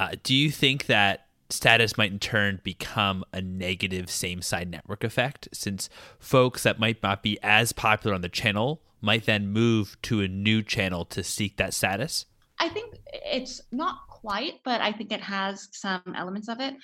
uh, 0.00 0.10
do 0.24 0.34
you 0.34 0.50
think 0.50 0.86
that 0.86 1.28
status 1.48 1.96
might 1.96 2.10
in 2.10 2.18
turn 2.18 2.60
become 2.64 3.24
a 3.32 3.40
negative 3.40 4.10
same 4.10 4.42
side 4.42 4.68
network 4.68 5.04
effect 5.04 5.48
since 5.52 5.88
folks 6.18 6.64
that 6.64 6.80
might 6.80 7.00
not 7.04 7.22
be 7.22 7.38
as 7.42 7.72
popular 7.72 8.14
on 8.14 8.20
the 8.20 8.28
channel 8.28 8.82
might 9.00 9.26
then 9.26 9.48
move 9.48 9.96
to 10.02 10.20
a 10.20 10.28
new 10.28 10.60
channel 10.60 11.04
to 11.04 11.22
seek 11.22 11.56
that 11.56 11.72
status? 11.72 12.26
I 12.58 12.68
think 12.68 12.96
it's 13.08 13.60
not 13.70 14.08
quite, 14.20 14.54
but 14.64 14.80
I 14.80 14.92
think 14.92 15.12
it 15.12 15.20
has 15.20 15.68
some 15.72 16.02
elements 16.16 16.48
of 16.48 16.60
it. 16.60 16.74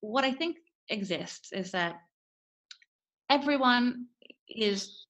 What 0.00 0.24
I 0.24 0.32
think 0.32 0.56
exists 0.88 1.52
is 1.52 1.70
that 1.72 1.96
everyone 3.30 4.06
is 4.48 5.06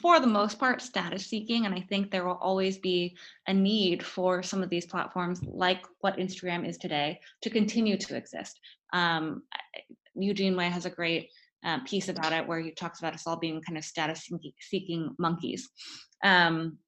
for 0.00 0.18
the 0.20 0.26
most 0.26 0.58
part 0.58 0.82
status 0.82 1.26
seeking 1.26 1.64
and 1.64 1.74
i 1.74 1.80
think 1.80 2.10
there 2.10 2.24
will 2.24 2.38
always 2.40 2.78
be 2.78 3.16
a 3.46 3.54
need 3.54 4.04
for 4.04 4.42
some 4.42 4.62
of 4.62 4.70
these 4.70 4.86
platforms 4.86 5.40
like 5.44 5.84
what 6.00 6.16
instagram 6.16 6.68
is 6.68 6.76
today 6.76 7.18
to 7.42 7.50
continue 7.50 7.96
to 7.96 8.16
exist 8.16 8.58
um, 8.92 9.42
eugene 10.14 10.56
wei 10.56 10.68
has 10.68 10.86
a 10.86 10.90
great 10.90 11.28
uh, 11.64 11.78
piece 11.84 12.08
about 12.08 12.32
it 12.32 12.46
where 12.46 12.60
he 12.60 12.72
talks 12.72 12.98
about 12.98 13.14
us 13.14 13.26
all 13.26 13.38
being 13.38 13.60
kind 13.62 13.78
of 13.78 13.84
status 13.84 14.28
seeking 14.60 15.14
monkeys 15.18 15.68
um, 16.24 16.78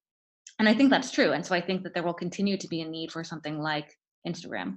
and 0.59 0.69
i 0.69 0.75
think 0.75 0.91
that's 0.91 1.11
true 1.11 1.33
and 1.33 1.45
so 1.45 1.55
i 1.55 1.61
think 1.61 1.83
that 1.83 1.95
there 1.95 2.03
will 2.03 2.15
continue 2.15 2.57
to 2.57 2.69
be 2.69 2.81
a 2.81 2.89
need 2.89 3.11
for 3.11 3.25
something 3.25 3.59
like 3.59 3.97
instagram 4.27 4.77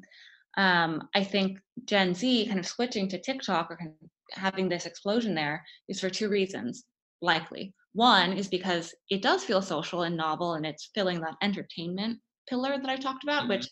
um, 0.57 1.07
i 1.15 1.23
think 1.23 1.59
gen 1.85 2.13
z 2.13 2.45
kind 2.47 2.59
of 2.59 2.65
switching 2.65 3.07
to 3.07 3.19
tiktok 3.21 3.69
or 3.71 3.77
kind 3.77 3.91
of 4.01 4.09
having 4.31 4.69
this 4.69 4.85
explosion 4.85 5.33
there 5.35 5.63
is 5.89 5.99
for 5.99 6.09
two 6.09 6.29
reasons 6.29 6.83
likely 7.21 7.73
one 7.93 8.33
is 8.33 8.47
because 8.47 8.93
it 9.09 9.21
does 9.21 9.43
feel 9.43 9.61
social 9.61 10.03
and 10.03 10.15
novel 10.15 10.53
and 10.53 10.65
it's 10.65 10.91
filling 10.95 11.19
that 11.21 11.35
entertainment 11.41 12.19
pillar 12.47 12.77
that 12.77 12.89
I 12.89 12.97
talked 12.97 13.23
about, 13.23 13.43
mm-hmm. 13.43 13.51
which 13.51 13.67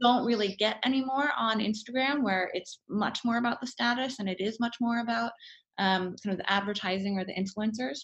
don't 0.00 0.24
really 0.24 0.56
get 0.58 0.78
anymore 0.84 1.30
on 1.38 1.60
Instagram, 1.60 2.22
where 2.22 2.50
it's 2.54 2.80
much 2.88 3.20
more 3.24 3.36
about 3.36 3.60
the 3.60 3.66
status 3.66 4.18
and 4.18 4.28
it 4.28 4.40
is 4.40 4.58
much 4.60 4.76
more 4.80 5.00
about 5.00 5.32
um, 5.78 6.16
kind 6.22 6.32
of 6.32 6.38
the 6.38 6.50
advertising 6.50 7.18
or 7.18 7.24
the 7.24 7.34
influencers. 7.34 7.98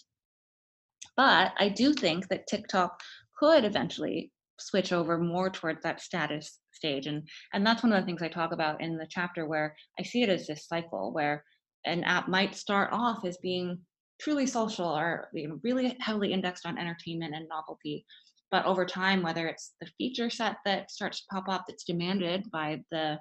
But 1.17 1.53
I 1.57 1.69
do 1.69 1.93
think 1.93 2.27
that 2.29 2.47
TikTok 2.47 2.99
could 3.41 3.65
eventually 3.65 4.31
switch 4.59 4.93
over 4.93 5.17
more 5.17 5.49
towards 5.49 5.81
that 5.81 5.99
status 5.99 6.59
stage 6.71 7.07
and 7.07 7.27
and 7.53 7.65
that's 7.65 7.81
one 7.81 7.91
of 7.91 7.99
the 7.99 8.05
things 8.05 8.21
i 8.21 8.27
talk 8.27 8.51
about 8.51 8.79
in 8.81 8.97
the 8.97 9.07
chapter 9.09 9.47
where 9.47 9.75
i 9.99 10.03
see 10.03 10.21
it 10.21 10.29
as 10.29 10.45
this 10.45 10.67
cycle 10.67 11.11
where 11.11 11.43
an 11.85 12.03
app 12.03 12.27
might 12.29 12.55
start 12.55 12.89
off 12.91 13.25
as 13.25 13.37
being 13.37 13.79
truly 14.19 14.45
social 14.45 14.85
or 14.87 15.29
you 15.33 15.47
know, 15.47 15.59
really 15.63 15.97
heavily 15.99 16.31
indexed 16.31 16.67
on 16.67 16.77
entertainment 16.77 17.33
and 17.33 17.47
novelty 17.49 18.05
but 18.51 18.65
over 18.65 18.85
time 18.85 19.23
whether 19.23 19.47
it's 19.47 19.73
the 19.81 19.89
feature 19.97 20.29
set 20.29 20.57
that 20.63 20.91
starts 20.91 21.21
to 21.21 21.27
pop 21.31 21.45
up 21.49 21.65
that's 21.67 21.83
demanded 21.83 22.45
by 22.51 22.79
the 22.91 23.17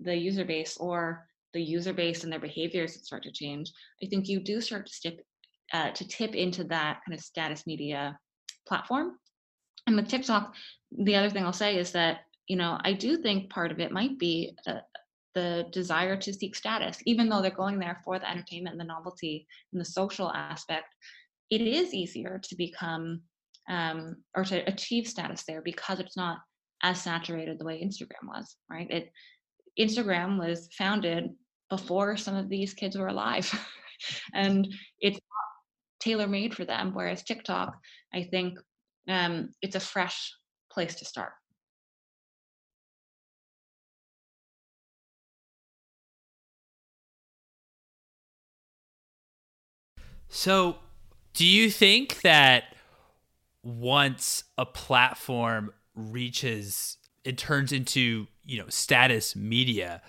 the 0.00 0.14
user 0.14 0.44
base 0.44 0.76
or 0.76 1.26
the 1.52 1.60
user 1.60 1.92
base 1.92 2.22
and 2.22 2.32
their 2.32 2.38
behaviors 2.38 2.94
that 2.94 3.04
start 3.04 3.24
to 3.24 3.32
change 3.32 3.72
i 4.04 4.06
think 4.06 4.28
you 4.28 4.38
do 4.38 4.60
start 4.60 4.86
to 4.86 4.92
step 4.92 5.14
uh, 5.72 5.90
to 5.90 6.06
tip 6.06 6.36
into 6.36 6.62
that 6.62 7.00
kind 7.04 7.18
of 7.18 7.24
status 7.24 7.66
media 7.66 8.16
platform 8.68 9.16
and 9.86 9.96
with 9.96 10.08
tiktok 10.08 10.54
the 10.98 11.14
other 11.14 11.30
thing 11.30 11.44
i'll 11.44 11.52
say 11.52 11.76
is 11.76 11.92
that 11.92 12.20
you 12.48 12.56
know 12.56 12.78
i 12.82 12.92
do 12.92 13.16
think 13.16 13.50
part 13.50 13.70
of 13.70 13.80
it 13.80 13.92
might 13.92 14.18
be 14.18 14.56
uh, 14.66 14.80
the 15.34 15.66
desire 15.70 16.16
to 16.16 16.32
seek 16.32 16.56
status 16.56 16.98
even 17.04 17.28
though 17.28 17.42
they're 17.42 17.50
going 17.50 17.78
there 17.78 18.00
for 18.04 18.18
the 18.18 18.30
entertainment 18.30 18.74
and 18.74 18.80
the 18.80 18.84
novelty 18.84 19.46
and 19.72 19.80
the 19.80 19.84
social 19.84 20.32
aspect 20.32 20.94
it 21.50 21.60
is 21.60 21.94
easier 21.94 22.40
to 22.42 22.56
become 22.56 23.20
um, 23.68 24.16
or 24.36 24.44
to 24.44 24.68
achieve 24.68 25.06
status 25.06 25.44
there 25.46 25.62
because 25.62 26.00
it's 26.00 26.16
not 26.16 26.38
as 26.82 27.00
saturated 27.00 27.58
the 27.58 27.64
way 27.64 27.82
Instagram 27.82 28.28
was, 28.28 28.56
right? 28.70 28.90
It 28.90 29.12
Instagram 29.78 30.38
was 30.38 30.68
founded 30.76 31.30
before 31.68 32.16
some 32.16 32.36
of 32.36 32.48
these 32.48 32.74
kids 32.74 32.96
were 32.96 33.08
alive, 33.08 33.50
and 34.34 34.66
it's 35.00 35.18
tailor 36.00 36.26
made 36.26 36.54
for 36.54 36.64
them. 36.64 36.92
Whereas 36.94 37.22
TikTok, 37.22 37.76
I 38.14 38.24
think 38.30 38.58
um, 39.08 39.50
it's 39.62 39.76
a 39.76 39.80
fresh 39.80 40.32
place 40.70 40.94
to 40.96 41.04
start. 41.04 41.32
So, 50.28 50.76
do 51.34 51.46
you 51.46 51.70
think 51.70 52.22
that 52.22 52.74
once 53.62 54.44
a 54.58 54.66
platform 54.66 55.72
reaches 55.94 56.98
it 57.24 57.36
turns 57.38 57.72
into 57.72 58.26
you 58.44 58.58
know 58.58 58.68
status 58.68 59.34
media 59.34 60.02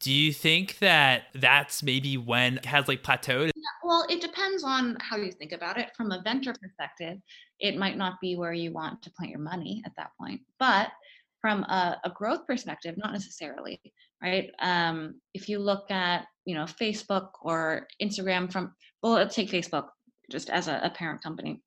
do 0.00 0.12
you 0.12 0.32
think 0.32 0.78
that 0.78 1.24
that's 1.34 1.82
maybe 1.82 2.16
when 2.16 2.58
has 2.64 2.88
like 2.88 3.02
plateaued? 3.02 3.50
Well 3.84 4.04
it 4.08 4.20
depends 4.20 4.64
on 4.64 4.96
how 5.00 5.16
you 5.16 5.32
think 5.32 5.52
about 5.52 5.78
it. 5.78 5.90
From 5.96 6.12
a 6.12 6.22
venture 6.22 6.54
perspective 6.60 7.18
it 7.60 7.76
might 7.76 7.96
not 7.96 8.20
be 8.20 8.36
where 8.36 8.52
you 8.52 8.72
want 8.72 9.02
to 9.02 9.10
plant 9.10 9.30
your 9.30 9.40
money 9.40 9.82
at 9.84 9.92
that 9.96 10.10
point. 10.20 10.40
But 10.58 10.90
from 11.40 11.64
a, 11.64 11.98
a 12.04 12.10
growth 12.10 12.46
perspective 12.46 12.96
not 12.96 13.12
necessarily 13.12 13.80
right? 14.22 14.50
Um, 14.60 15.20
if 15.34 15.48
you 15.48 15.58
look 15.60 15.90
at 15.90 16.26
you 16.44 16.54
know 16.54 16.64
facebook 16.64 17.28
or 17.42 17.86
instagram 18.02 18.50
from 18.50 18.74
well 19.02 19.12
let's 19.12 19.34
take 19.36 19.50
facebook 19.50 19.88
just 20.30 20.50
as 20.50 20.68
a, 20.68 20.80
a 20.82 20.90
parent 20.90 21.22
company. 21.22 21.60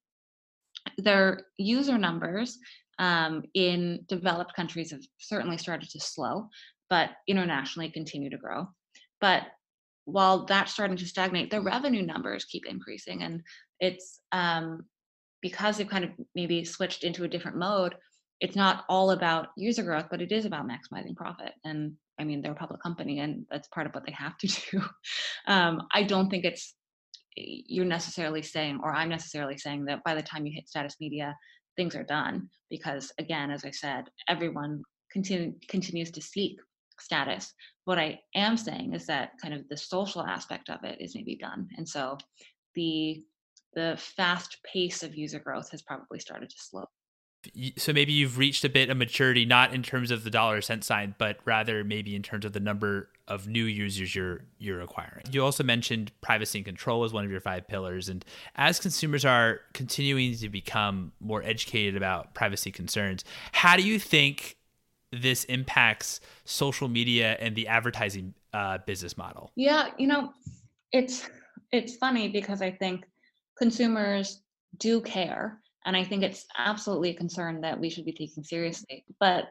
Their 0.97 1.45
user 1.57 1.97
numbers 1.97 2.57
um, 2.99 3.43
in 3.53 4.05
developed 4.07 4.55
countries 4.55 4.91
have 4.91 5.01
certainly 5.19 5.57
started 5.57 5.89
to 5.89 5.99
slow, 5.99 6.49
but 6.91 7.11
internationally 7.25 7.89
continue 7.89 8.29
to 8.29 8.37
grow. 8.37 8.67
But 9.21 9.43
while 10.03 10.45
that's 10.45 10.73
starting 10.73 10.97
to 10.97 11.05
stagnate, 11.05 11.49
the 11.49 11.61
revenue 11.61 12.05
numbers 12.05 12.45
keep 12.45 12.67
increasing, 12.67 13.23
and 13.23 13.41
it's 13.79 14.19
um, 14.33 14.83
because 15.41 15.77
they've 15.77 15.89
kind 15.89 16.03
of 16.03 16.11
maybe 16.35 16.65
switched 16.65 17.03
into 17.03 17.23
a 17.23 17.29
different 17.29 17.57
mode. 17.57 17.95
It's 18.41 18.57
not 18.57 18.83
all 18.89 19.11
about 19.11 19.47
user 19.55 19.83
growth, 19.83 20.07
but 20.11 20.21
it 20.21 20.31
is 20.31 20.45
about 20.45 20.67
maximizing 20.67 21.15
profit. 21.15 21.53
And 21.63 21.93
I 22.19 22.25
mean, 22.25 22.41
they're 22.41 22.51
a 22.51 22.55
public 22.55 22.83
company, 22.83 23.19
and 23.19 23.45
that's 23.49 23.69
part 23.69 23.87
of 23.87 23.93
what 23.93 24.05
they 24.05 24.13
have 24.13 24.37
to 24.39 24.47
do. 24.47 24.83
Um, 25.47 25.87
I 25.91 26.03
don't 26.03 26.29
think 26.29 26.45
it's 26.45 26.75
you're 27.35 27.85
necessarily 27.85 28.43
saying, 28.43 28.79
or 28.83 28.93
I'm 28.93 29.09
necessarily 29.09 29.57
saying 29.57 29.85
that 29.85 30.03
by 30.03 30.13
the 30.13 30.21
time 30.21 30.45
you 30.45 30.53
hit 30.53 30.67
status 30.67 30.97
media, 30.99 31.35
things 31.77 31.95
are 31.95 32.03
done. 32.03 32.49
Because 32.69 33.11
again, 33.17 33.49
as 33.49 33.65
I 33.65 33.71
said, 33.71 34.03
everyone 34.27 34.83
continue, 35.11 35.53
continues 35.67 36.11
to 36.11 36.21
seek 36.21 36.59
status. 37.01 37.53
What 37.85 37.99
I 37.99 38.19
am 38.35 38.57
saying 38.57 38.93
is 38.93 39.05
that 39.07 39.31
kind 39.41 39.53
of 39.53 39.67
the 39.69 39.77
social 39.77 40.21
aspect 40.21 40.69
of 40.69 40.83
it 40.83 40.99
is 41.01 41.15
maybe 41.15 41.35
done. 41.35 41.67
And 41.77 41.87
so 41.87 42.17
the 42.75 43.23
the 43.73 43.97
fast 43.97 44.57
pace 44.71 45.01
of 45.01 45.15
user 45.15 45.39
growth 45.39 45.71
has 45.71 45.81
probably 45.81 46.19
started 46.19 46.49
to 46.49 46.55
slow 46.57 46.85
so 47.75 47.91
maybe 47.91 48.13
you've 48.13 48.37
reached 48.37 48.63
a 48.63 48.69
bit 48.69 48.89
of 48.89 48.97
maturity 48.97 49.45
not 49.45 49.73
in 49.73 49.81
terms 49.81 50.11
of 50.11 50.23
the 50.23 50.29
dollar 50.29 50.61
cent 50.61 50.83
sign 50.83 51.15
but 51.17 51.37
rather 51.45 51.83
maybe 51.83 52.15
in 52.15 52.21
terms 52.21 52.45
of 52.45 52.53
the 52.53 52.59
number 52.59 53.09
of 53.27 53.47
new 53.47 53.63
users 53.63 54.13
you're 54.13 54.41
you're 54.59 54.81
acquiring 54.81 55.23
you 55.31 55.43
also 55.43 55.63
mentioned 55.63 56.11
privacy 56.21 56.59
and 56.59 56.65
control 56.65 57.03
as 57.03 57.11
one 57.11 57.25
of 57.25 57.31
your 57.31 57.41
five 57.41 57.67
pillars 57.67 58.09
and 58.09 58.23
as 58.55 58.79
consumers 58.79 59.25
are 59.25 59.61
continuing 59.73 60.35
to 60.35 60.49
become 60.49 61.11
more 61.19 61.41
educated 61.43 61.95
about 61.95 62.33
privacy 62.33 62.71
concerns 62.71 63.23
how 63.53 63.75
do 63.75 63.83
you 63.83 63.97
think 63.97 64.57
this 65.11 65.43
impacts 65.45 66.19
social 66.45 66.87
media 66.87 67.37
and 67.39 67.55
the 67.55 67.67
advertising 67.67 68.33
uh, 68.53 68.77
business 68.85 69.17
model 69.17 69.51
yeah 69.55 69.89
you 69.97 70.07
know 70.07 70.31
it's 70.91 71.29
it's 71.71 71.95
funny 71.95 72.27
because 72.27 72.61
i 72.61 72.71
think 72.71 73.05
consumers 73.57 74.41
do 74.77 75.01
care 75.01 75.61
and 75.85 75.97
I 75.97 76.03
think 76.03 76.23
it's 76.23 76.45
absolutely 76.57 77.09
a 77.09 77.15
concern 77.15 77.61
that 77.61 77.79
we 77.79 77.89
should 77.89 78.05
be 78.05 78.13
taking 78.13 78.43
seriously. 78.43 79.05
But 79.19 79.45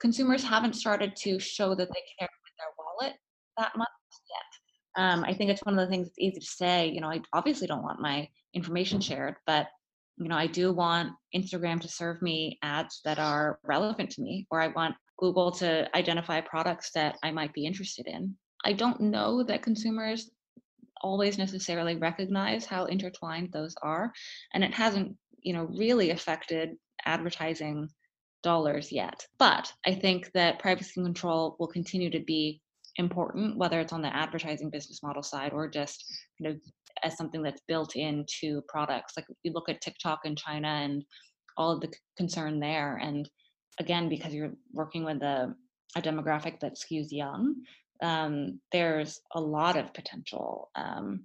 consumers 0.00 0.44
haven't 0.44 0.74
started 0.74 1.16
to 1.16 1.38
show 1.40 1.74
that 1.74 1.88
they 1.88 2.02
care 2.18 2.28
with 2.28 2.52
their 2.58 2.68
wallet 2.78 3.16
that 3.56 3.72
much 3.76 3.88
yet. 4.30 5.02
Um, 5.02 5.24
I 5.24 5.34
think 5.34 5.50
it's 5.50 5.64
one 5.64 5.78
of 5.78 5.84
the 5.84 5.90
things 5.90 6.08
that's 6.08 6.18
easy 6.18 6.40
to 6.40 6.46
say. 6.46 6.88
You 6.88 7.00
know, 7.00 7.10
I 7.10 7.20
obviously 7.32 7.66
don't 7.66 7.82
want 7.82 8.00
my 8.00 8.28
information 8.54 9.00
shared, 9.00 9.34
but 9.46 9.66
you 10.18 10.28
know, 10.28 10.36
I 10.36 10.46
do 10.46 10.72
want 10.72 11.12
Instagram 11.34 11.80
to 11.80 11.88
serve 11.88 12.20
me 12.22 12.58
ads 12.62 13.00
that 13.04 13.18
are 13.18 13.58
relevant 13.62 14.10
to 14.10 14.22
me, 14.22 14.46
or 14.50 14.60
I 14.60 14.68
want 14.68 14.94
Google 15.18 15.50
to 15.52 15.88
identify 15.96 16.40
products 16.40 16.90
that 16.94 17.16
I 17.22 17.30
might 17.30 17.52
be 17.52 17.66
interested 17.66 18.06
in. 18.06 18.36
I 18.64 18.72
don't 18.72 19.00
know 19.00 19.42
that 19.44 19.62
consumers 19.62 20.30
always 21.00 21.38
necessarily 21.38 21.96
recognize 21.96 22.64
how 22.64 22.86
intertwined 22.86 23.52
those 23.52 23.74
are, 23.82 24.12
and 24.52 24.64
it 24.64 24.74
hasn't 24.74 25.16
you 25.42 25.52
know 25.52 25.64
really 25.64 26.10
affected 26.10 26.76
advertising 27.04 27.88
dollars 28.42 28.92
yet 28.92 29.26
but 29.38 29.72
i 29.86 29.92
think 29.92 30.30
that 30.32 30.58
privacy 30.58 31.02
control 31.02 31.56
will 31.58 31.66
continue 31.66 32.10
to 32.10 32.20
be 32.20 32.60
important 32.96 33.56
whether 33.56 33.80
it's 33.80 33.92
on 33.92 34.02
the 34.02 34.14
advertising 34.14 34.70
business 34.70 35.02
model 35.02 35.22
side 35.22 35.52
or 35.52 35.68
just 35.68 36.04
kind 36.40 36.54
of 36.54 36.60
as 37.02 37.16
something 37.16 37.42
that's 37.42 37.62
built 37.68 37.96
into 37.96 38.62
products 38.68 39.14
like 39.16 39.26
you 39.42 39.52
look 39.52 39.68
at 39.68 39.80
tiktok 39.80 40.20
in 40.24 40.36
china 40.36 40.68
and 40.68 41.04
all 41.56 41.72
of 41.72 41.80
the 41.80 41.92
concern 42.16 42.60
there 42.60 42.96
and 42.96 43.28
again 43.80 44.08
because 44.08 44.32
you're 44.32 44.52
working 44.72 45.04
with 45.04 45.22
a, 45.22 45.54
a 45.96 46.02
demographic 46.02 46.60
that 46.60 46.76
skews 46.76 47.08
young 47.10 47.54
um, 48.02 48.60
there's 48.72 49.20
a 49.34 49.40
lot 49.40 49.76
of 49.76 49.92
potential 49.92 50.70
um, 50.76 51.24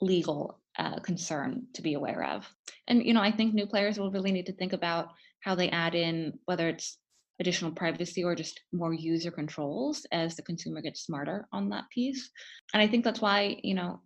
legal 0.00 0.58
uh, 0.78 0.98
concern 1.00 1.66
to 1.74 1.82
be 1.82 1.94
aware 1.94 2.24
of. 2.24 2.48
And 2.88 3.04
you 3.04 3.14
know, 3.14 3.20
I 3.20 3.30
think 3.30 3.54
new 3.54 3.66
players 3.66 3.98
will 3.98 4.10
really 4.10 4.32
need 4.32 4.46
to 4.46 4.52
think 4.52 4.72
about 4.72 5.08
how 5.40 5.54
they 5.54 5.70
add 5.70 5.94
in 5.94 6.38
whether 6.46 6.68
it's 6.68 6.98
additional 7.40 7.72
privacy 7.72 8.22
or 8.22 8.34
just 8.34 8.60
more 8.72 8.92
user 8.92 9.30
controls 9.30 10.06
as 10.12 10.36
the 10.36 10.42
consumer 10.42 10.80
gets 10.80 11.02
smarter 11.02 11.46
on 11.52 11.68
that 11.70 11.84
piece. 11.90 12.30
And 12.72 12.82
I 12.82 12.86
think 12.86 13.04
that's 13.04 13.20
why, 13.20 13.58
you 13.62 13.74
know, 13.74 14.00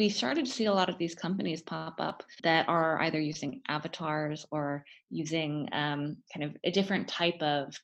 we 0.00 0.08
started 0.08 0.46
to 0.46 0.50
see 0.50 0.64
a 0.64 0.72
lot 0.72 0.88
of 0.88 0.96
these 0.96 1.14
companies 1.14 1.60
pop 1.60 1.96
up 1.98 2.22
that 2.42 2.66
are 2.70 3.02
either 3.02 3.20
using 3.20 3.60
avatars 3.68 4.46
or 4.50 4.82
using 5.10 5.68
um, 5.72 6.16
kind 6.32 6.42
of 6.42 6.56
a 6.64 6.70
different 6.70 7.06
type 7.06 7.40
of 7.42 7.78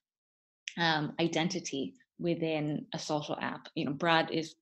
um, 0.79 1.13
identity 1.21 1.93
within 2.19 2.87
a 2.95 2.99
social 2.99 3.37
app. 3.43 3.69
You 3.75 3.85
know, 3.85 3.93
Brud 3.93 4.31
is 4.31 4.55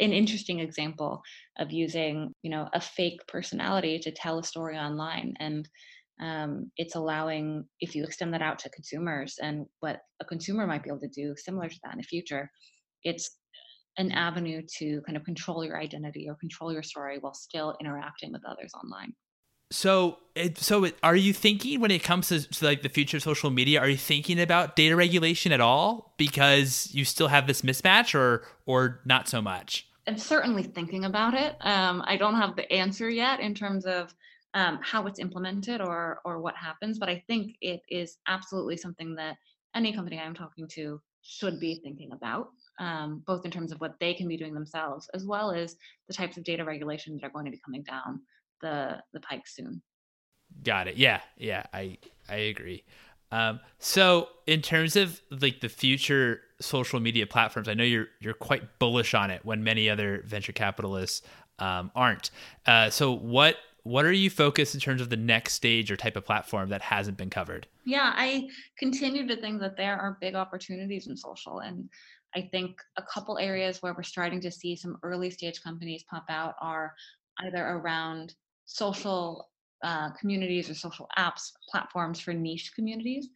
an 0.00 0.14
interesting 0.14 0.60
example 0.60 1.20
of 1.58 1.70
using, 1.70 2.32
you 2.42 2.50
know, 2.50 2.66
a 2.72 2.80
fake 2.80 3.20
personality 3.28 3.98
to 3.98 4.10
tell 4.10 4.38
a 4.38 4.44
story 4.44 4.78
online. 4.78 5.34
And 5.38 5.68
um, 6.18 6.70
it's 6.78 6.94
allowing, 6.94 7.66
if 7.78 7.94
you 7.94 8.04
extend 8.04 8.32
that 8.32 8.40
out 8.40 8.58
to 8.60 8.70
consumers 8.70 9.36
and 9.38 9.66
what 9.80 10.00
a 10.20 10.24
consumer 10.24 10.66
might 10.66 10.82
be 10.82 10.88
able 10.88 11.00
to 11.00 11.08
do 11.08 11.34
similar 11.36 11.68
to 11.68 11.78
that 11.84 11.92
in 11.92 11.98
the 11.98 12.04
future, 12.04 12.50
it's 13.04 13.36
an 13.98 14.12
avenue 14.12 14.62
to 14.78 15.02
kind 15.02 15.16
of 15.16 15.24
control 15.24 15.64
your 15.64 15.78
identity 15.78 16.28
or 16.28 16.34
control 16.36 16.72
your 16.72 16.82
story 16.82 17.18
while 17.18 17.34
still 17.34 17.76
interacting 17.80 18.32
with 18.32 18.44
others 18.44 18.72
online. 18.74 19.12
So, 19.70 20.18
it, 20.34 20.58
so 20.58 20.84
it, 20.84 20.98
are 21.02 21.16
you 21.16 21.32
thinking 21.32 21.80
when 21.80 21.90
it 21.90 22.02
comes 22.02 22.28
to, 22.28 22.46
to, 22.46 22.64
like 22.64 22.82
the 22.82 22.90
future 22.90 23.16
of 23.16 23.22
social 23.22 23.50
media? 23.50 23.80
Are 23.80 23.88
you 23.88 23.96
thinking 23.96 24.38
about 24.38 24.76
data 24.76 24.94
regulation 24.94 25.50
at 25.50 25.62
all 25.62 26.14
because 26.18 26.90
you 26.92 27.06
still 27.06 27.28
have 27.28 27.46
this 27.46 27.62
mismatch, 27.62 28.14
or 28.14 28.44
or 28.66 29.00
not 29.06 29.28
so 29.28 29.40
much? 29.40 29.88
I'm 30.06 30.18
certainly 30.18 30.62
thinking 30.62 31.06
about 31.06 31.32
it. 31.32 31.56
Um, 31.60 32.02
I 32.06 32.18
don't 32.18 32.34
have 32.34 32.54
the 32.54 32.70
answer 32.70 33.08
yet 33.08 33.40
in 33.40 33.54
terms 33.54 33.86
of 33.86 34.14
um, 34.52 34.78
how 34.82 35.06
it's 35.06 35.18
implemented 35.18 35.80
or 35.80 36.20
or 36.26 36.40
what 36.40 36.54
happens, 36.54 36.98
but 36.98 37.08
I 37.08 37.24
think 37.26 37.56
it 37.62 37.80
is 37.88 38.18
absolutely 38.28 38.76
something 38.76 39.14
that 39.14 39.36
any 39.74 39.94
company 39.94 40.18
I'm 40.18 40.34
talking 40.34 40.68
to 40.72 41.00
should 41.22 41.58
be 41.58 41.80
thinking 41.82 42.12
about, 42.12 42.50
um, 42.82 43.22
both 43.26 43.44
in 43.44 43.50
terms 43.50 43.70
of 43.70 43.80
what 43.80 43.94
they 44.00 44.12
can 44.12 44.26
be 44.26 44.36
doing 44.36 44.52
themselves, 44.52 45.08
as 45.14 45.24
well 45.24 45.52
as 45.52 45.76
the 46.08 46.14
types 46.14 46.36
of 46.36 46.42
data 46.42 46.64
regulations 46.64 47.20
that 47.20 47.28
are 47.28 47.30
going 47.30 47.44
to 47.44 47.50
be 47.52 47.60
coming 47.64 47.84
down 47.84 48.20
the 48.60 49.00
the 49.12 49.20
pike 49.20 49.46
soon. 49.46 49.80
Got 50.64 50.88
it. 50.88 50.96
Yeah, 50.96 51.20
yeah, 51.38 51.62
I 51.72 51.98
I 52.28 52.36
agree. 52.36 52.84
Um, 53.30 53.60
so 53.78 54.28
in 54.46 54.60
terms 54.62 54.96
of 54.96 55.20
like 55.30 55.60
the 55.60 55.68
future 55.68 56.40
social 56.60 56.98
media 56.98 57.26
platforms, 57.26 57.68
I 57.68 57.74
know 57.74 57.84
you're 57.84 58.08
you're 58.20 58.34
quite 58.34 58.80
bullish 58.80 59.14
on 59.14 59.30
it 59.30 59.44
when 59.44 59.62
many 59.62 59.88
other 59.88 60.24
venture 60.26 60.52
capitalists 60.52 61.22
um, 61.60 61.92
aren't. 61.94 62.32
Uh, 62.66 62.90
so 62.90 63.12
what 63.12 63.56
what 63.84 64.04
are 64.04 64.12
you 64.12 64.28
focused 64.28 64.74
in 64.74 64.80
terms 64.80 65.00
of 65.00 65.08
the 65.08 65.16
next 65.16 65.54
stage 65.54 65.90
or 65.90 65.96
type 65.96 66.16
of 66.16 66.24
platform 66.24 66.68
that 66.70 66.82
hasn't 66.82 67.16
been 67.16 67.30
covered? 67.30 67.68
Yeah, 67.84 68.12
I 68.14 68.48
continue 68.76 69.26
to 69.28 69.36
think 69.36 69.60
that 69.60 69.76
there 69.76 69.96
are 69.96 70.18
big 70.20 70.34
opportunities 70.34 71.06
in 71.06 71.16
social 71.16 71.60
and 71.60 71.88
I 72.34 72.48
think 72.50 72.80
a 72.96 73.02
couple 73.02 73.38
areas 73.38 73.82
where 73.82 73.94
we're 73.94 74.02
starting 74.02 74.40
to 74.40 74.50
see 74.50 74.76
some 74.76 74.98
early 75.02 75.30
stage 75.30 75.62
companies 75.62 76.04
pop 76.08 76.24
out 76.28 76.54
are 76.60 76.94
either 77.40 77.64
around 77.64 78.34
social 78.66 79.48
uh, 79.82 80.10
communities 80.10 80.70
or 80.70 80.74
social 80.74 81.08
apps 81.18 81.50
platforms 81.68 82.20
for 82.20 82.32
niche 82.32 82.72
communities. 82.74 83.28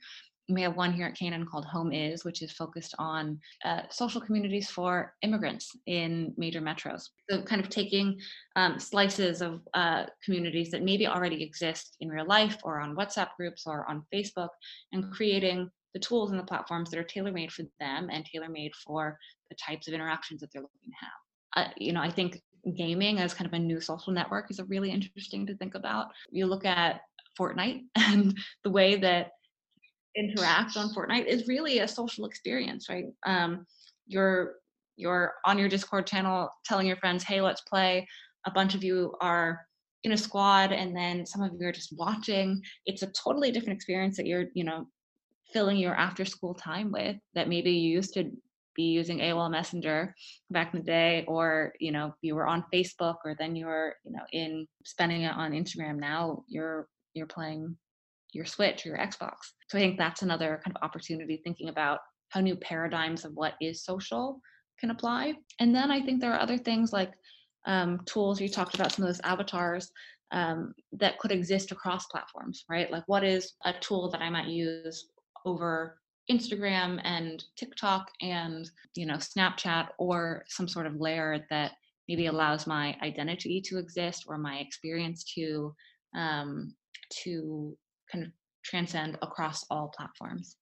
We 0.49 0.63
have 0.63 0.77
one 0.77 0.93
here 0.93 1.07
at 1.07 1.17
Canaan 1.17 1.45
called 1.45 1.67
HomeIs, 1.67 2.25
which 2.25 2.41
is 2.41 2.53
focused 2.53 2.95
on 3.01 3.41
uh, 3.65 3.83
social 3.91 4.21
communities 4.21 4.71
for 4.71 5.13
immigrants 5.23 5.77
in 5.87 6.35
major 6.37 6.61
metros. 6.61 7.09
So, 7.29 7.43
kind 7.43 7.61
of 7.61 7.69
taking 7.69 8.21
um, 8.55 8.79
slices 8.79 9.43
of 9.43 9.63
uh, 9.75 10.05
communities 10.25 10.71
that 10.71 10.85
maybe 10.85 11.09
already 11.09 11.43
exist 11.43 11.97
in 11.99 12.11
real 12.11 12.27
life 12.27 12.59
or 12.63 12.81
on 12.81 12.95
WhatsApp 12.95 13.31
groups 13.37 13.65
or 13.67 13.91
on 13.91 14.05
Facebook 14.15 14.51
and 14.93 15.11
creating 15.13 15.69
the 15.97 16.01
tools 16.01 16.31
and 16.31 16.39
the 16.39 16.45
platforms 16.45 16.91
that 16.91 16.99
are 16.99 17.05
tailor 17.05 17.33
made 17.33 17.51
for 17.51 17.63
them 17.81 18.11
and 18.13 18.23
tailor 18.27 18.51
made 18.51 18.75
for 18.75 19.19
the 19.49 19.57
types 19.57 19.89
of 19.89 19.95
interactions 19.95 20.43
that 20.43 20.53
they're 20.53 20.61
looking 20.61 20.91
to 20.91 20.97
have. 21.01 21.65
Uh, 21.65 21.71
you 21.79 21.91
know, 21.91 22.03
I 22.03 22.11
think 22.11 22.43
gaming 22.77 23.19
as 23.19 23.33
kind 23.33 23.47
of 23.47 23.55
a 23.55 23.59
new 23.59 23.81
social 23.81 24.13
network 24.13 24.51
is 24.51 24.59
a 24.59 24.65
really 24.67 24.91
interesting 24.91 25.47
to 25.47 25.57
think 25.57 25.75
about. 25.75 26.09
You 26.31 26.45
look 26.45 26.67
at 26.67 27.01
Fortnite 27.41 27.85
and 27.97 28.37
the 28.63 28.71
way 28.71 28.97
that 28.97 29.31
interact 30.15 30.77
on 30.77 30.93
Fortnite 30.93 31.25
is 31.25 31.49
really 31.49 31.79
a 31.79 31.89
social 31.89 32.27
experience, 32.27 32.91
right? 32.91 33.07
Um, 33.25 33.67
you're 34.07 34.57
you're 34.99 35.33
on 35.47 35.59
your 35.59 35.69
Discord 35.69 36.07
channel 36.07 36.51
telling 36.67 36.87
your 36.87 36.97
friends, 36.97 37.25
"Hey, 37.25 37.41
let's 37.41 37.63
play." 37.63 38.07
A 38.47 38.51
bunch 38.51 38.75
of 38.75 38.85
you 38.85 39.15
are 39.23 39.67
in 40.05 40.13
a 40.13 40.17
squad, 40.17 40.73
and 40.73 40.95
then 40.95 41.25
some 41.25 41.43
of 41.43 41.53
you 41.59 41.67
are 41.67 41.73
just 41.73 41.97
watching. 41.97 42.63
It's 42.85 43.03
a 43.03 43.13
totally 43.13 43.51
different 43.51 43.77
experience 43.77 44.17
that 44.19 44.27
you're, 44.27 44.47
you 44.55 44.65
know, 44.65 44.87
filling 45.53 45.77
your 45.77 45.95
after 45.95 46.25
school 46.25 46.55
time 46.55 46.91
with. 46.93 47.17
That 47.35 47.49
maybe 47.49 47.73
you 47.73 47.91
used 47.91 48.15
to 48.15 48.31
be 48.75 48.85
using 48.85 49.19
AOL 49.19 49.51
Messenger 49.51 50.15
back 50.51 50.75
in 50.75 50.81
the 50.81 50.87
day, 50.87 51.25
or 51.27 51.73
you 51.81 51.93
know 51.93 52.15
you 52.23 52.35
were 52.35 52.47
on 52.47 52.65
Facebook, 52.73 53.17
or 53.25 53.35
then 53.39 53.57
you 53.57 53.67
were 53.67 53.97
you 54.05 54.13
know 54.13 54.25
in 54.33 54.67
spending 54.85 55.23
it 55.23 55.33
on 55.33 55.53
Instagram. 55.53 55.99
Now 55.99 56.45
you're 56.49 56.89
you're 57.15 57.27
playing 57.27 57.77
your 58.33 58.45
Switch 58.45 58.85
or 58.85 58.91
your 58.91 58.99
Xbox. 58.99 59.37
So 59.69 59.79
I 59.79 59.81
think 59.81 59.99
that's 59.99 60.23
another 60.23 60.61
kind 60.65 60.77
of 60.77 60.83
opportunity 60.83 61.41
thinking 61.43 61.69
about 61.69 62.01
how 62.29 62.41
new 62.41 62.57
paradigms 62.57 63.25
of 63.25 63.33
what 63.33 63.55
is 63.61 63.85
social 63.85 64.41
can 64.79 64.91
apply. 64.91 65.35
And 65.59 65.75
then 65.75 65.91
I 65.91 66.01
think 66.01 66.21
there 66.21 66.33
are 66.33 66.41
other 66.41 66.59
things 66.59 66.93
like 66.93 67.13
um, 67.67 68.01
tools. 68.05 68.41
You 68.41 68.49
talked 68.49 68.75
about 68.75 68.93
some 68.93 69.05
of 69.05 69.09
those 69.09 69.21
avatars 69.25 69.91
um, 70.33 70.75
that 70.93 71.19
could 71.19 71.33
exist 71.33 71.73
across 71.73 72.07
platforms, 72.07 72.65
right? 72.69 72.91
Like 72.91 73.05
what 73.07 73.25
is 73.25 73.55
a 73.65 73.73
tool 73.73 74.11
that 74.11 74.21
I 74.21 74.31
might 74.31 74.49
use 74.49 75.09
over 75.47 75.99
Instagram 76.31 77.01
and 77.05 77.45
TikTok 77.57 78.11
and 78.21 78.69
you 78.95 79.07
know 79.07 79.15
Snapchat 79.15 79.89
or 79.99 80.45
some 80.49 80.69
sort 80.69 80.87
of 80.87 81.01
layer 81.01 81.47
that 81.51 81.73
maybe 82.09 82.27
allows 82.27 82.67
my 82.67 82.97
identity 83.03 83.61
to 83.61 83.79
exist 83.79 84.25
or 84.27 84.37
my 84.37 84.57
experience 84.57 85.25
to 85.35 85.75
um, 86.15 86.75
to 87.23 87.77
kind 88.11 88.25
of 88.25 88.31
transcend 88.65 89.17
across 89.23 89.65
all 89.71 89.93
platforms. 89.97 90.57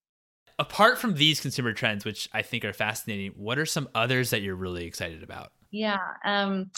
Apart 0.58 0.98
from 0.98 1.14
these 1.14 1.40
consumer 1.40 1.72
trends, 1.72 2.04
which 2.04 2.28
I 2.32 2.42
think 2.42 2.64
are 2.64 2.72
fascinating, 2.72 3.32
what 3.36 3.58
are 3.58 3.66
some 3.66 3.88
others 3.94 4.30
that 4.30 4.42
you're 4.42 4.54
really 4.54 4.84
excited 4.84 5.22
about? 5.22 5.52
Yeah, 5.70 5.98
um, 6.24 6.70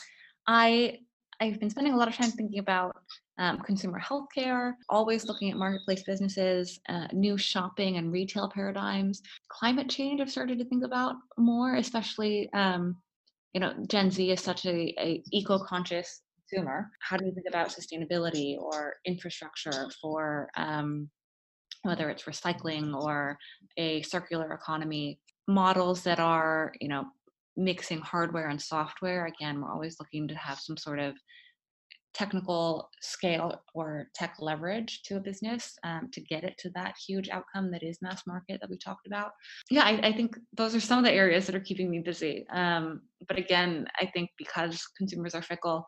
I 0.47 1.01
I've 1.41 1.61
been 1.61 1.71
spending 1.71 1.93
a 1.93 1.97
lot 1.97 2.09
of 2.09 2.15
time 2.15 2.31
thinking 2.31 2.61
about 2.61 2.97
um, 3.39 3.59
consumer 3.61 4.01
healthcare, 4.01 4.73
always 4.89 5.27
looking 5.27 5.51
at 5.51 5.57
marketplace 5.57 6.03
businesses, 6.03 6.81
uh, 6.89 7.07
new 7.13 7.37
shopping 7.37 7.97
and 7.97 8.13
retail 8.13 8.49
paradigms. 8.49 9.23
Climate 9.49 9.89
change, 9.89 10.21
I've 10.21 10.31
started 10.31 10.59
to 10.59 10.65
think 10.65 10.85
about 10.85 11.17
more, 11.37 11.77
especially, 11.77 12.51
um, 12.53 12.97
you 13.53 13.61
know, 13.61 13.75
Gen 13.89 14.11
Z 14.11 14.31
is 14.31 14.41
such 14.41 14.67
a, 14.67 14.95
a 14.99 15.23
eco-conscious 15.33 16.23
consumer. 16.49 16.91
How 17.01 17.17
do 17.17 17.25
you 17.27 17.33
think 17.33 17.47
about 17.49 17.69
sustainability 17.69 18.59
or 18.59 18.97
infrastructure 19.05 19.91
for 20.01 20.49
um, 20.57 21.09
whether 21.83 22.11
it's 22.11 22.25
recycling 22.25 22.95
or 22.95 23.39
a 23.77 24.03
circular 24.03 24.53
economy? 24.53 25.19
Models 25.49 26.03
that 26.03 26.19
are, 26.19 26.73
you 26.81 26.89
know, 26.89 27.05
mixing 27.57 28.01
hardware 28.01 28.49
and 28.49 28.61
software. 28.61 29.27
Again, 29.27 29.61
we're 29.61 29.73
always 29.73 29.97
looking 30.01 30.29
to 30.29 30.35
have 30.35 30.59
some 30.59 30.77
sort 30.77 30.99
of 30.99 31.15
technical 32.17 32.89
scale 33.03 33.63
or 33.75 34.09
tech 34.15 34.37
leverage 34.41 35.03
to 35.03 35.17
a 35.17 35.21
business 35.21 35.77
um, 35.85 36.09
to 36.13 36.21
get 36.23 36.45
it 36.45 36.57
to 36.57 36.71
that 36.71 36.95
huge 37.07 37.29
outcome 37.29 37.71
that 37.71 37.83
is 37.83 37.99
mass 38.01 38.23
market 38.27 38.59
that 38.61 38.71
we 38.71 38.79
talked 38.79 39.07
about. 39.07 39.33
Yeah, 39.71 39.85
I, 39.85 40.09
I 40.09 40.13
think 40.13 40.39
those 40.57 40.75
are 40.75 40.81
some 40.81 40.99
of 40.99 41.05
the 41.05 41.13
areas 41.13 41.45
that 41.47 41.55
are 41.55 41.61
keeping 41.61 41.91
me 41.91 42.01
busy. 42.01 42.47
Um, 42.51 43.03
but 43.29 43.37
again, 43.37 43.87
I 44.01 44.07
think 44.07 44.31
because 44.39 44.83
consumers 44.97 45.35
are 45.35 45.43
fickle, 45.43 45.85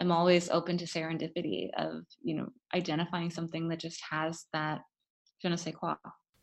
I'm 0.00 0.12
always 0.12 0.48
open 0.48 0.78
to 0.78 0.84
serendipity 0.84 1.70
of 1.76 2.04
you 2.22 2.36
know 2.36 2.48
identifying 2.74 3.30
something 3.30 3.68
that 3.68 3.80
just 3.80 4.00
has 4.10 4.44
that 4.52 4.82
je 5.42 5.48
ne 5.48 5.56
sais 5.56 5.74
quoi. 5.74 5.94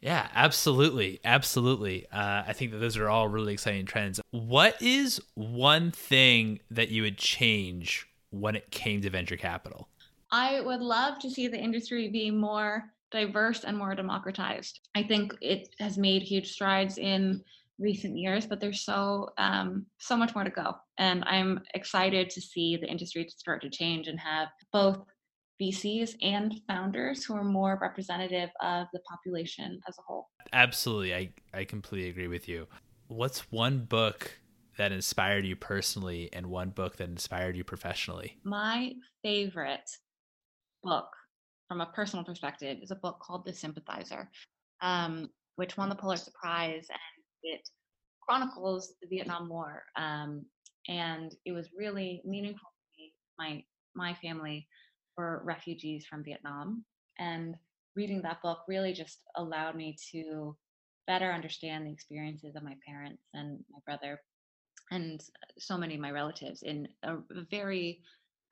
Yeah, 0.01 0.27
absolutely. 0.33 1.19
Absolutely. 1.23 2.07
Uh, 2.11 2.43
I 2.47 2.53
think 2.53 2.71
that 2.71 2.79
those 2.79 2.97
are 2.97 3.07
all 3.07 3.27
really 3.27 3.53
exciting 3.53 3.85
trends. 3.85 4.19
What 4.31 4.81
is 4.81 5.21
one 5.35 5.91
thing 5.91 6.59
that 6.71 6.89
you 6.89 7.03
would 7.03 7.19
change 7.19 8.07
when 8.31 8.55
it 8.55 8.71
came 8.71 9.01
to 9.01 9.09
venture 9.09 9.37
capital? 9.37 9.87
I 10.31 10.61
would 10.61 10.81
love 10.81 11.19
to 11.19 11.29
see 11.29 11.47
the 11.47 11.59
industry 11.59 12.09
be 12.09 12.31
more 12.31 12.85
diverse 13.11 13.63
and 13.65 13.77
more 13.77 13.93
democratized. 13.93 14.79
I 14.95 15.03
think 15.03 15.33
it 15.41 15.69
has 15.79 15.97
made 15.97 16.23
huge 16.23 16.51
strides 16.51 16.97
in 16.97 17.43
recent 17.77 18.17
years, 18.17 18.45
but 18.45 18.59
there's 18.61 18.85
so 18.85 19.29
um, 19.37 19.85
so 19.99 20.15
much 20.15 20.33
more 20.33 20.43
to 20.43 20.49
go. 20.49 20.73
And 20.97 21.23
I'm 21.25 21.59
excited 21.73 22.29
to 22.29 22.41
see 22.41 22.77
the 22.77 22.89
industry 22.89 23.27
start 23.27 23.61
to 23.63 23.69
change 23.69 24.07
and 24.07 24.19
have 24.19 24.47
both 24.71 24.99
VCs 25.61 26.15
and 26.21 26.59
founders 26.67 27.23
who 27.23 27.35
are 27.35 27.43
more 27.43 27.77
representative 27.81 28.49
of 28.61 28.87
the 28.93 28.99
population 29.07 29.79
as 29.87 29.95
a 29.97 30.01
whole. 30.07 30.29
Absolutely. 30.53 31.13
I, 31.13 31.29
I 31.53 31.65
completely 31.65 32.09
agree 32.09 32.27
with 32.27 32.47
you. 32.47 32.67
What's 33.07 33.51
one 33.51 33.79
book 33.79 34.39
that 34.81 34.91
inspired 34.91 35.45
you 35.45 35.55
personally 35.55 36.27
and 36.33 36.47
one 36.47 36.71
book 36.71 36.97
that 36.97 37.07
inspired 37.07 37.55
you 37.55 37.63
professionally? 37.63 38.39
My 38.43 38.93
favorite 39.21 39.87
book 40.81 41.05
from 41.67 41.81
a 41.81 41.85
personal 41.93 42.25
perspective 42.25 42.79
is 42.81 42.89
a 42.89 42.95
book 42.95 43.19
called 43.21 43.45
The 43.45 43.53
Sympathizer, 43.53 44.27
um, 44.81 45.29
which 45.57 45.77
won 45.77 45.89
the 45.89 45.95
Pulitzer 45.95 46.31
Prize 46.33 46.87
and 46.89 47.53
it 47.53 47.61
chronicles 48.27 48.95
the 49.03 49.07
Vietnam 49.07 49.49
War. 49.49 49.83
Um, 49.97 50.45
and 50.87 51.31
it 51.45 51.51
was 51.51 51.69
really 51.77 52.23
meaningful 52.25 52.67
to 52.67 52.97
me. 52.97 53.13
My 53.37 53.63
my 53.93 54.15
family 54.15 54.67
were 55.15 55.43
refugees 55.45 56.07
from 56.07 56.23
Vietnam, 56.23 56.83
and 57.19 57.53
reading 57.95 58.23
that 58.23 58.41
book 58.41 58.61
really 58.67 58.93
just 58.93 59.19
allowed 59.35 59.75
me 59.75 59.95
to 60.11 60.57
better 61.05 61.31
understand 61.31 61.85
the 61.85 61.91
experiences 61.91 62.55
of 62.55 62.63
my 62.63 62.75
parents 62.87 63.21
and 63.35 63.59
my 63.69 63.77
brother 63.85 64.19
and 64.91 65.23
so 65.57 65.77
many 65.77 65.95
of 65.95 66.01
my 66.01 66.11
relatives 66.11 66.63
in 66.63 66.87
a 67.03 67.17
very 67.49 68.01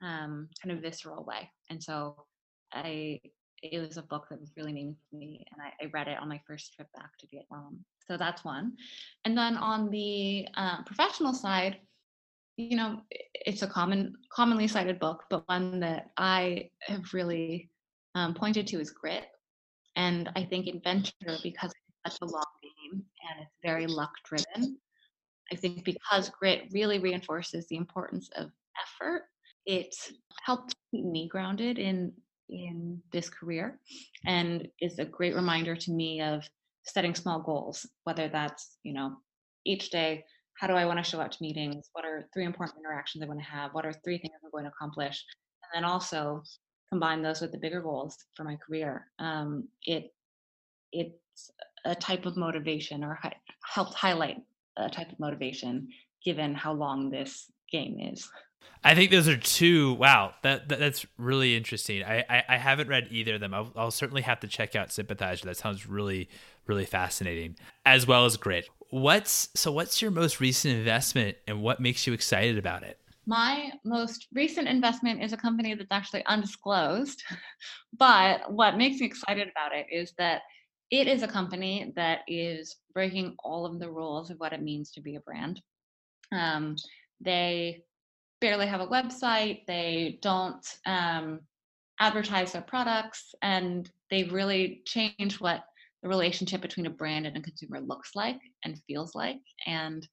um, 0.02 0.48
kind 0.62 0.76
of 0.76 0.82
visceral 0.82 1.24
way. 1.24 1.50
And 1.68 1.82
so 1.82 2.24
I 2.72 3.20
it 3.62 3.78
was 3.78 3.98
a 3.98 4.02
book 4.02 4.26
that 4.30 4.40
was 4.40 4.52
really 4.56 4.72
meaningful 4.72 5.02
to 5.10 5.16
me 5.16 5.44
and 5.52 5.60
I, 5.60 5.84
I 5.84 5.90
read 5.92 6.08
it 6.08 6.18
on 6.18 6.28
my 6.28 6.40
first 6.46 6.74
trip 6.74 6.88
back 6.96 7.16
to 7.18 7.26
Vietnam. 7.30 7.84
So 8.08 8.16
that's 8.16 8.44
one. 8.44 8.72
And 9.24 9.36
then 9.36 9.56
on 9.56 9.90
the 9.90 10.48
uh, 10.56 10.82
professional 10.84 11.34
side, 11.34 11.76
you 12.56 12.76
know, 12.76 13.00
it's 13.10 13.62
a 13.62 13.66
common, 13.66 14.14
commonly 14.32 14.66
cited 14.66 14.98
book, 14.98 15.24
but 15.30 15.46
one 15.48 15.80
that 15.80 16.10
I 16.16 16.70
have 16.80 17.12
really 17.12 17.70
um, 18.14 18.34
pointed 18.34 18.66
to 18.68 18.80
is 18.80 18.90
Grit. 18.90 19.24
And 19.96 20.30
I 20.36 20.44
think 20.44 20.66
Adventure, 20.66 21.36
because 21.42 21.70
it's 22.04 22.18
such 22.18 22.28
a 22.28 22.32
long 22.32 22.42
game 22.62 23.04
and 23.30 23.42
it's 23.42 23.56
very 23.62 23.86
luck 23.86 24.12
driven, 24.24 24.78
I 25.52 25.56
think 25.56 25.84
because 25.84 26.30
grit 26.30 26.68
really 26.72 26.98
reinforces 26.98 27.66
the 27.66 27.76
importance 27.76 28.30
of 28.36 28.50
effort, 28.80 29.24
it 29.66 29.94
helped 30.44 30.74
keep 30.90 31.04
me 31.04 31.28
grounded 31.28 31.78
in 31.78 32.12
in 32.48 33.00
this 33.12 33.30
career 33.30 33.78
and 34.26 34.66
is 34.80 34.98
a 34.98 35.04
great 35.04 35.36
reminder 35.36 35.76
to 35.76 35.92
me 35.92 36.20
of 36.20 36.42
setting 36.82 37.14
small 37.14 37.40
goals, 37.40 37.86
whether 38.04 38.28
that's, 38.28 38.76
you 38.82 38.92
know, 38.92 39.16
each 39.64 39.90
day, 39.90 40.24
how 40.58 40.66
do 40.66 40.74
I 40.74 40.84
want 40.84 40.98
to 40.98 41.08
show 41.08 41.20
up 41.20 41.30
to 41.30 41.38
meetings? 41.40 41.88
What 41.92 42.04
are 42.04 42.28
three 42.34 42.44
important 42.44 42.78
interactions 42.80 43.22
I 43.22 43.28
want 43.28 43.40
to 43.40 43.46
have? 43.46 43.72
What 43.72 43.86
are 43.86 43.92
three 43.92 44.18
things 44.18 44.34
I'm 44.44 44.50
going 44.50 44.64
to 44.64 44.70
accomplish? 44.70 45.24
And 45.62 45.82
then 45.84 45.90
also 45.90 46.42
combine 46.90 47.22
those 47.22 47.40
with 47.40 47.52
the 47.52 47.58
bigger 47.58 47.80
goals 47.80 48.16
for 48.36 48.44
my 48.44 48.56
career. 48.56 49.06
Um, 49.18 49.68
it 49.86 50.12
it's 50.92 51.50
a 51.84 51.94
type 51.94 52.26
of 52.26 52.36
motivation 52.36 53.04
or 53.04 53.18
helps 53.62 53.94
highlight 53.94 54.38
a 54.76 54.88
type 54.88 55.10
of 55.12 55.18
motivation 55.18 55.88
given 56.24 56.54
how 56.54 56.72
long 56.72 57.10
this 57.10 57.50
game 57.70 57.98
is. 58.12 58.28
I 58.82 58.94
think 58.94 59.10
those 59.10 59.28
are 59.28 59.36
two. 59.36 59.94
Wow, 59.94 60.32
that, 60.42 60.68
that 60.70 60.78
that's 60.78 61.04
really 61.18 61.54
interesting. 61.54 62.02
I, 62.02 62.24
I, 62.28 62.44
I 62.48 62.56
haven't 62.56 62.88
read 62.88 63.08
either 63.10 63.34
of 63.34 63.40
them. 63.40 63.52
I'll, 63.52 63.72
I'll 63.76 63.90
certainly 63.90 64.22
have 64.22 64.40
to 64.40 64.46
check 64.46 64.74
out 64.74 64.90
Sympathizer. 64.90 65.46
That 65.46 65.56
sounds 65.56 65.86
really 65.86 66.28
really 66.66 66.86
fascinating, 66.86 67.56
as 67.84 68.06
well 68.06 68.24
as 68.24 68.36
Grit. 68.36 68.68
What's 68.90 69.48
so? 69.54 69.70
What's 69.72 70.00
your 70.00 70.10
most 70.10 70.40
recent 70.40 70.76
investment, 70.76 71.36
and 71.46 71.62
what 71.62 71.80
makes 71.80 72.06
you 72.06 72.12
excited 72.12 72.56
about 72.58 72.82
it? 72.82 72.98
My 73.26 73.70
most 73.84 74.28
recent 74.32 74.66
investment 74.66 75.22
is 75.22 75.32
a 75.32 75.36
company 75.36 75.74
that's 75.74 75.92
actually 75.92 76.24
undisclosed, 76.26 77.22
but 77.98 78.50
what 78.50 78.78
makes 78.78 79.00
me 79.00 79.06
excited 79.06 79.48
about 79.48 79.72
it 79.74 79.86
is 79.92 80.12
that 80.16 80.42
it 80.90 81.06
is 81.06 81.22
a 81.22 81.28
company 81.28 81.92
that 81.96 82.20
is 82.26 82.76
breaking 82.94 83.36
all 83.44 83.64
of 83.64 83.78
the 83.78 83.90
rules 83.90 84.30
of 84.30 84.38
what 84.38 84.52
it 84.52 84.62
means 84.62 84.90
to 84.92 85.00
be 85.00 85.16
a 85.16 85.20
brand. 85.20 85.60
Um, 86.32 86.76
they 87.20 87.82
barely 88.40 88.66
have 88.66 88.80
a 88.80 88.86
website. 88.86 89.66
They 89.66 90.18
don't 90.22 90.66
um, 90.86 91.40
advertise 92.00 92.52
their 92.52 92.62
products, 92.62 93.34
and 93.42 93.90
they've 94.10 94.32
really 94.32 94.82
changed 94.86 95.40
what 95.40 95.62
the 96.02 96.08
relationship 96.08 96.60
between 96.60 96.86
a 96.86 96.90
brand 96.90 97.26
and 97.26 97.36
a 97.36 97.42
consumer 97.42 97.80
looks 97.80 98.10
like 98.14 98.40
and 98.64 98.80
feels 98.86 99.14
like. 99.14 99.40
And 99.66 100.06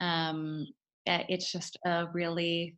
um, 0.00 0.66
it's 1.06 1.50
just 1.50 1.78
a 1.86 2.06
really 2.12 2.76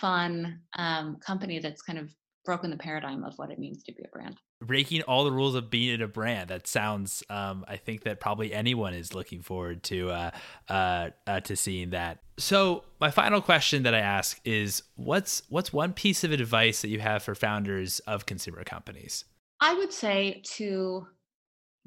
fun 0.00 0.60
um, 0.78 1.16
company 1.16 1.58
that's 1.58 1.82
kind 1.82 1.98
of 1.98 2.10
broken 2.44 2.70
the 2.70 2.76
paradigm 2.76 3.24
of 3.24 3.34
what 3.36 3.50
it 3.50 3.58
means 3.58 3.82
to 3.82 3.92
be 3.92 4.04
a 4.04 4.08
brand 4.08 4.38
breaking 4.60 5.02
all 5.02 5.24
the 5.24 5.32
rules 5.32 5.54
of 5.54 5.70
being 5.70 5.94
in 5.94 6.02
a 6.02 6.08
brand. 6.08 6.50
That 6.50 6.66
sounds. 6.66 7.22
Um, 7.30 7.64
I 7.68 7.76
think 7.76 8.04
that 8.04 8.20
probably 8.20 8.52
anyone 8.52 8.94
is 8.94 9.14
looking 9.14 9.42
forward 9.42 9.82
to 9.84 10.10
uh, 10.10 10.30
uh, 10.68 11.10
uh, 11.26 11.40
to 11.40 11.56
seeing 11.56 11.90
that. 11.90 12.18
So 12.38 12.84
my 13.00 13.10
final 13.10 13.40
question 13.40 13.82
that 13.84 13.94
I 13.94 14.00
ask 14.00 14.40
is, 14.44 14.82
what's 14.96 15.42
what's 15.48 15.72
one 15.72 15.92
piece 15.92 16.24
of 16.24 16.32
advice 16.32 16.82
that 16.82 16.88
you 16.88 17.00
have 17.00 17.22
for 17.22 17.34
founders 17.34 18.00
of 18.00 18.26
consumer 18.26 18.64
companies? 18.64 19.24
I 19.60 19.74
would 19.74 19.92
say 19.92 20.42
to 20.56 21.06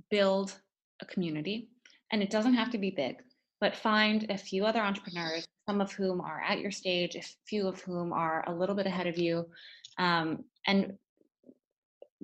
build 0.10 0.60
a 1.02 1.06
community, 1.06 1.70
and 2.12 2.22
it 2.22 2.30
doesn't 2.30 2.54
have 2.54 2.70
to 2.72 2.78
be 2.78 2.92
big, 2.92 3.16
but 3.60 3.76
find 3.76 4.30
a 4.30 4.38
few 4.38 4.66
other 4.66 4.82
entrepreneurs, 4.82 5.48
some 5.70 5.80
of 5.80 5.92
whom 5.94 6.20
are 6.20 6.42
at 6.42 6.60
your 6.60 6.72
stage, 6.72 7.16
a 7.16 7.24
few 7.48 7.68
of 7.68 7.82
whom 7.82 8.12
are 8.12 8.44
a 8.48 8.54
little 8.54 8.76
bit 8.76 8.88
ahead 8.88 9.08
of 9.08 9.18
you, 9.18 9.46
um, 9.98 10.44
and 10.68 10.98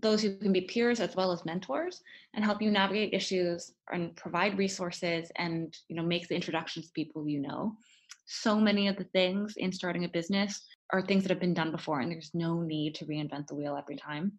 those 0.02 0.22
who 0.22 0.38
can 0.38 0.54
be 0.54 0.62
peers 0.62 1.00
as 1.00 1.16
well 1.16 1.32
as 1.32 1.46
mentors 1.46 2.02
and 2.34 2.46
help 2.46 2.62
you 2.62 2.70
navigate 2.70 3.14
issues 3.14 3.74
and 3.92 4.16
provide 4.16 4.58
resources 4.58 5.32
and 5.38 5.76
you 5.90 5.96
know 5.96 6.04
make 6.04 6.28
the 6.28 6.36
introductions 6.36 6.88
to 6.88 6.92
people 6.94 7.28
you 7.28 7.40
know. 7.40 7.76
So 8.26 8.60
many 8.60 8.88
of 8.88 8.98
the 8.98 9.06
things 9.06 9.56
in 9.58 9.72
starting 9.72 10.04
a 10.04 10.10
business 10.10 10.66
are 10.92 11.02
things 11.02 11.24
that 11.24 11.30
have 11.30 11.40
been 11.40 11.54
done 11.54 11.72
before 11.72 12.02
and 12.02 12.12
there's 12.12 12.32
no 12.34 12.62
need 12.62 12.96
to 12.96 13.06
reinvent 13.06 13.48
the 13.48 13.56
wheel 13.56 13.78
every 13.78 13.96
time. 13.96 14.34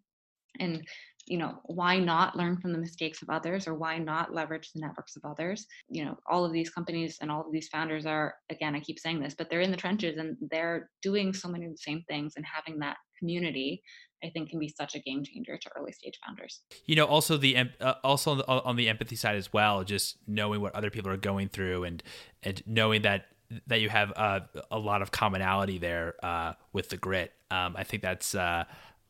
And 0.59 0.87
you 1.25 1.37
know 1.37 1.59
why 1.65 1.99
not 1.99 2.35
learn 2.35 2.57
from 2.57 2.71
the 2.71 2.79
mistakes 2.79 3.21
of 3.21 3.29
others 3.29 3.67
or 3.67 3.75
why 3.75 3.97
not 3.97 4.33
leverage 4.33 4.71
the 4.71 4.79
networks 4.79 5.15
of 5.15 5.25
others? 5.25 5.67
You 5.89 6.05
know 6.05 6.17
all 6.29 6.45
of 6.45 6.53
these 6.53 6.69
companies 6.69 7.17
and 7.21 7.29
all 7.29 7.41
of 7.41 7.51
these 7.51 7.67
founders 7.67 8.05
are 8.05 8.35
again 8.49 8.75
i 8.75 8.79
keep 8.79 8.97
saying 8.97 9.19
this 9.19 9.35
but 9.35 9.49
they're 9.49 9.61
in 9.61 9.71
the 9.71 9.77
trenches 9.77 10.17
and 10.17 10.37
they're 10.49 10.89
doing 11.03 11.33
so 11.33 11.47
many 11.47 11.65
of 11.65 11.71
the 11.71 11.77
same 11.77 12.03
things 12.07 12.33
and 12.35 12.45
having 12.45 12.79
that 12.79 12.97
community 13.19 13.83
I 14.23 14.29
think 14.29 14.49
can 14.49 14.59
be 14.59 14.67
such 14.67 14.95
a 14.95 14.99
game 14.99 15.23
changer 15.23 15.57
to 15.57 15.69
early 15.77 15.91
stage 15.91 16.19
founders. 16.25 16.61
You 16.85 16.95
know, 16.95 17.05
also 17.05 17.37
the 17.37 17.69
uh, 17.79 17.93
also 18.03 18.31
on 18.31 18.37
the, 18.37 18.47
on 18.47 18.75
the 18.75 18.89
empathy 18.89 19.15
side 19.15 19.35
as 19.35 19.53
well, 19.53 19.83
just 19.83 20.17
knowing 20.27 20.61
what 20.61 20.75
other 20.75 20.89
people 20.89 21.11
are 21.11 21.17
going 21.17 21.49
through 21.49 21.83
and 21.85 22.03
and 22.43 22.61
knowing 22.65 23.03
that 23.03 23.27
that 23.67 23.81
you 23.81 23.89
have 23.89 24.13
uh, 24.15 24.41
a 24.71 24.77
lot 24.77 25.01
of 25.01 25.11
commonality 25.11 25.77
there 25.77 26.15
uh, 26.23 26.53
with 26.73 26.89
the 26.89 26.97
grit. 26.97 27.33
Um, 27.49 27.75
I 27.75 27.83
think 27.83 28.03
that's 28.03 28.35
uh, 28.35 28.65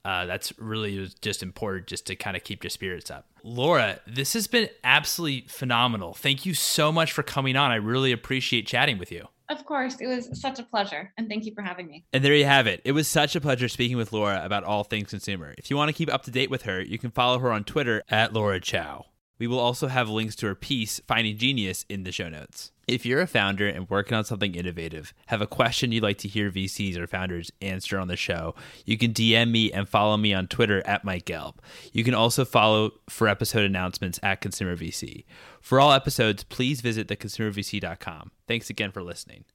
uh, 0.05 0.25
that's 0.25 0.57
really 0.57 1.09
just 1.21 1.43
important 1.43 1.87
just 1.87 2.07
to 2.07 2.15
kind 2.15 2.37
of 2.37 2.43
keep 2.43 2.63
your 2.63 2.69
spirits 2.69 3.11
up. 3.11 3.27
Laura, 3.43 3.99
this 4.07 4.33
has 4.33 4.47
been 4.47 4.69
absolutely 4.83 5.45
phenomenal. 5.47 6.13
Thank 6.13 6.45
you 6.45 6.53
so 6.53 6.91
much 6.91 7.11
for 7.11 7.23
coming 7.23 7.55
on. 7.55 7.71
I 7.71 7.75
really 7.75 8.11
appreciate 8.11 8.65
chatting 8.65 8.97
with 8.97 9.11
you. 9.11 9.27
Of 9.49 9.65
course, 9.65 9.95
it 9.99 10.05
was 10.05 10.39
such 10.39 10.59
a 10.59 10.63
pleasure, 10.63 11.11
and 11.17 11.27
thank 11.27 11.45
you 11.45 11.53
for 11.55 11.63
having 11.63 11.87
me. 11.87 12.05
And 12.13 12.23
there 12.23 12.35
you 12.35 12.45
have 12.45 12.67
it. 12.67 12.81
It 12.85 12.91
was 12.91 13.07
such 13.07 13.35
a 13.35 13.41
pleasure 13.41 13.67
speaking 13.67 13.97
with 13.97 14.13
Laura 14.13 14.41
about 14.45 14.63
all 14.63 14.83
things 14.83 15.09
consumer. 15.09 15.55
If 15.57 15.71
you 15.71 15.75
want 15.75 15.89
to 15.89 15.93
keep 15.93 16.13
up 16.13 16.23
to 16.23 16.31
date 16.31 16.51
with 16.51 16.63
her, 16.63 16.79
you 16.79 16.99
can 16.99 17.09
follow 17.09 17.39
her 17.39 17.51
on 17.51 17.63
Twitter 17.63 18.03
at 18.09 18.31
Laura 18.31 18.59
Chau. 18.59 19.08
We 19.39 19.47
will 19.47 19.59
also 19.59 19.87
have 19.87 20.09
links 20.09 20.35
to 20.37 20.47
her 20.47 20.55
piece, 20.55 20.99
Finding 21.07 21.37
Genius, 21.37 21.85
in 21.89 22.03
the 22.03 22.11
show 22.11 22.29
notes. 22.29 22.71
If 22.87 23.05
you're 23.05 23.21
a 23.21 23.27
founder 23.27 23.67
and 23.67 23.89
working 23.89 24.17
on 24.17 24.25
something 24.25 24.55
innovative, 24.55 25.13
have 25.27 25.41
a 25.41 25.47
question 25.47 25.91
you'd 25.91 26.03
like 26.03 26.17
to 26.19 26.27
hear 26.27 26.51
VCs 26.51 26.97
or 26.97 27.07
founders 27.07 27.51
answer 27.61 27.99
on 27.99 28.07
the 28.07 28.17
show, 28.17 28.55
you 28.83 28.97
can 28.97 29.13
DM 29.13 29.51
me 29.51 29.71
and 29.71 29.87
follow 29.87 30.17
me 30.17 30.33
on 30.33 30.47
Twitter 30.47 30.85
at 30.85 31.05
Mike 31.05 31.25
Gelb. 31.25 31.55
You 31.93 32.03
can 32.03 32.15
also 32.15 32.45
follow 32.45 32.91
for 33.07 33.27
episode 33.27 33.63
announcements 33.63 34.19
at 34.23 34.41
Consumer 34.41 34.75
VC. 34.75 35.25
For 35.61 35.79
all 35.79 35.93
episodes, 35.93 36.43
please 36.43 36.81
visit 36.81 37.07
theconsumervc.com. 37.07 38.31
Thanks 38.47 38.69
again 38.69 38.91
for 38.91 39.03
listening. 39.03 39.45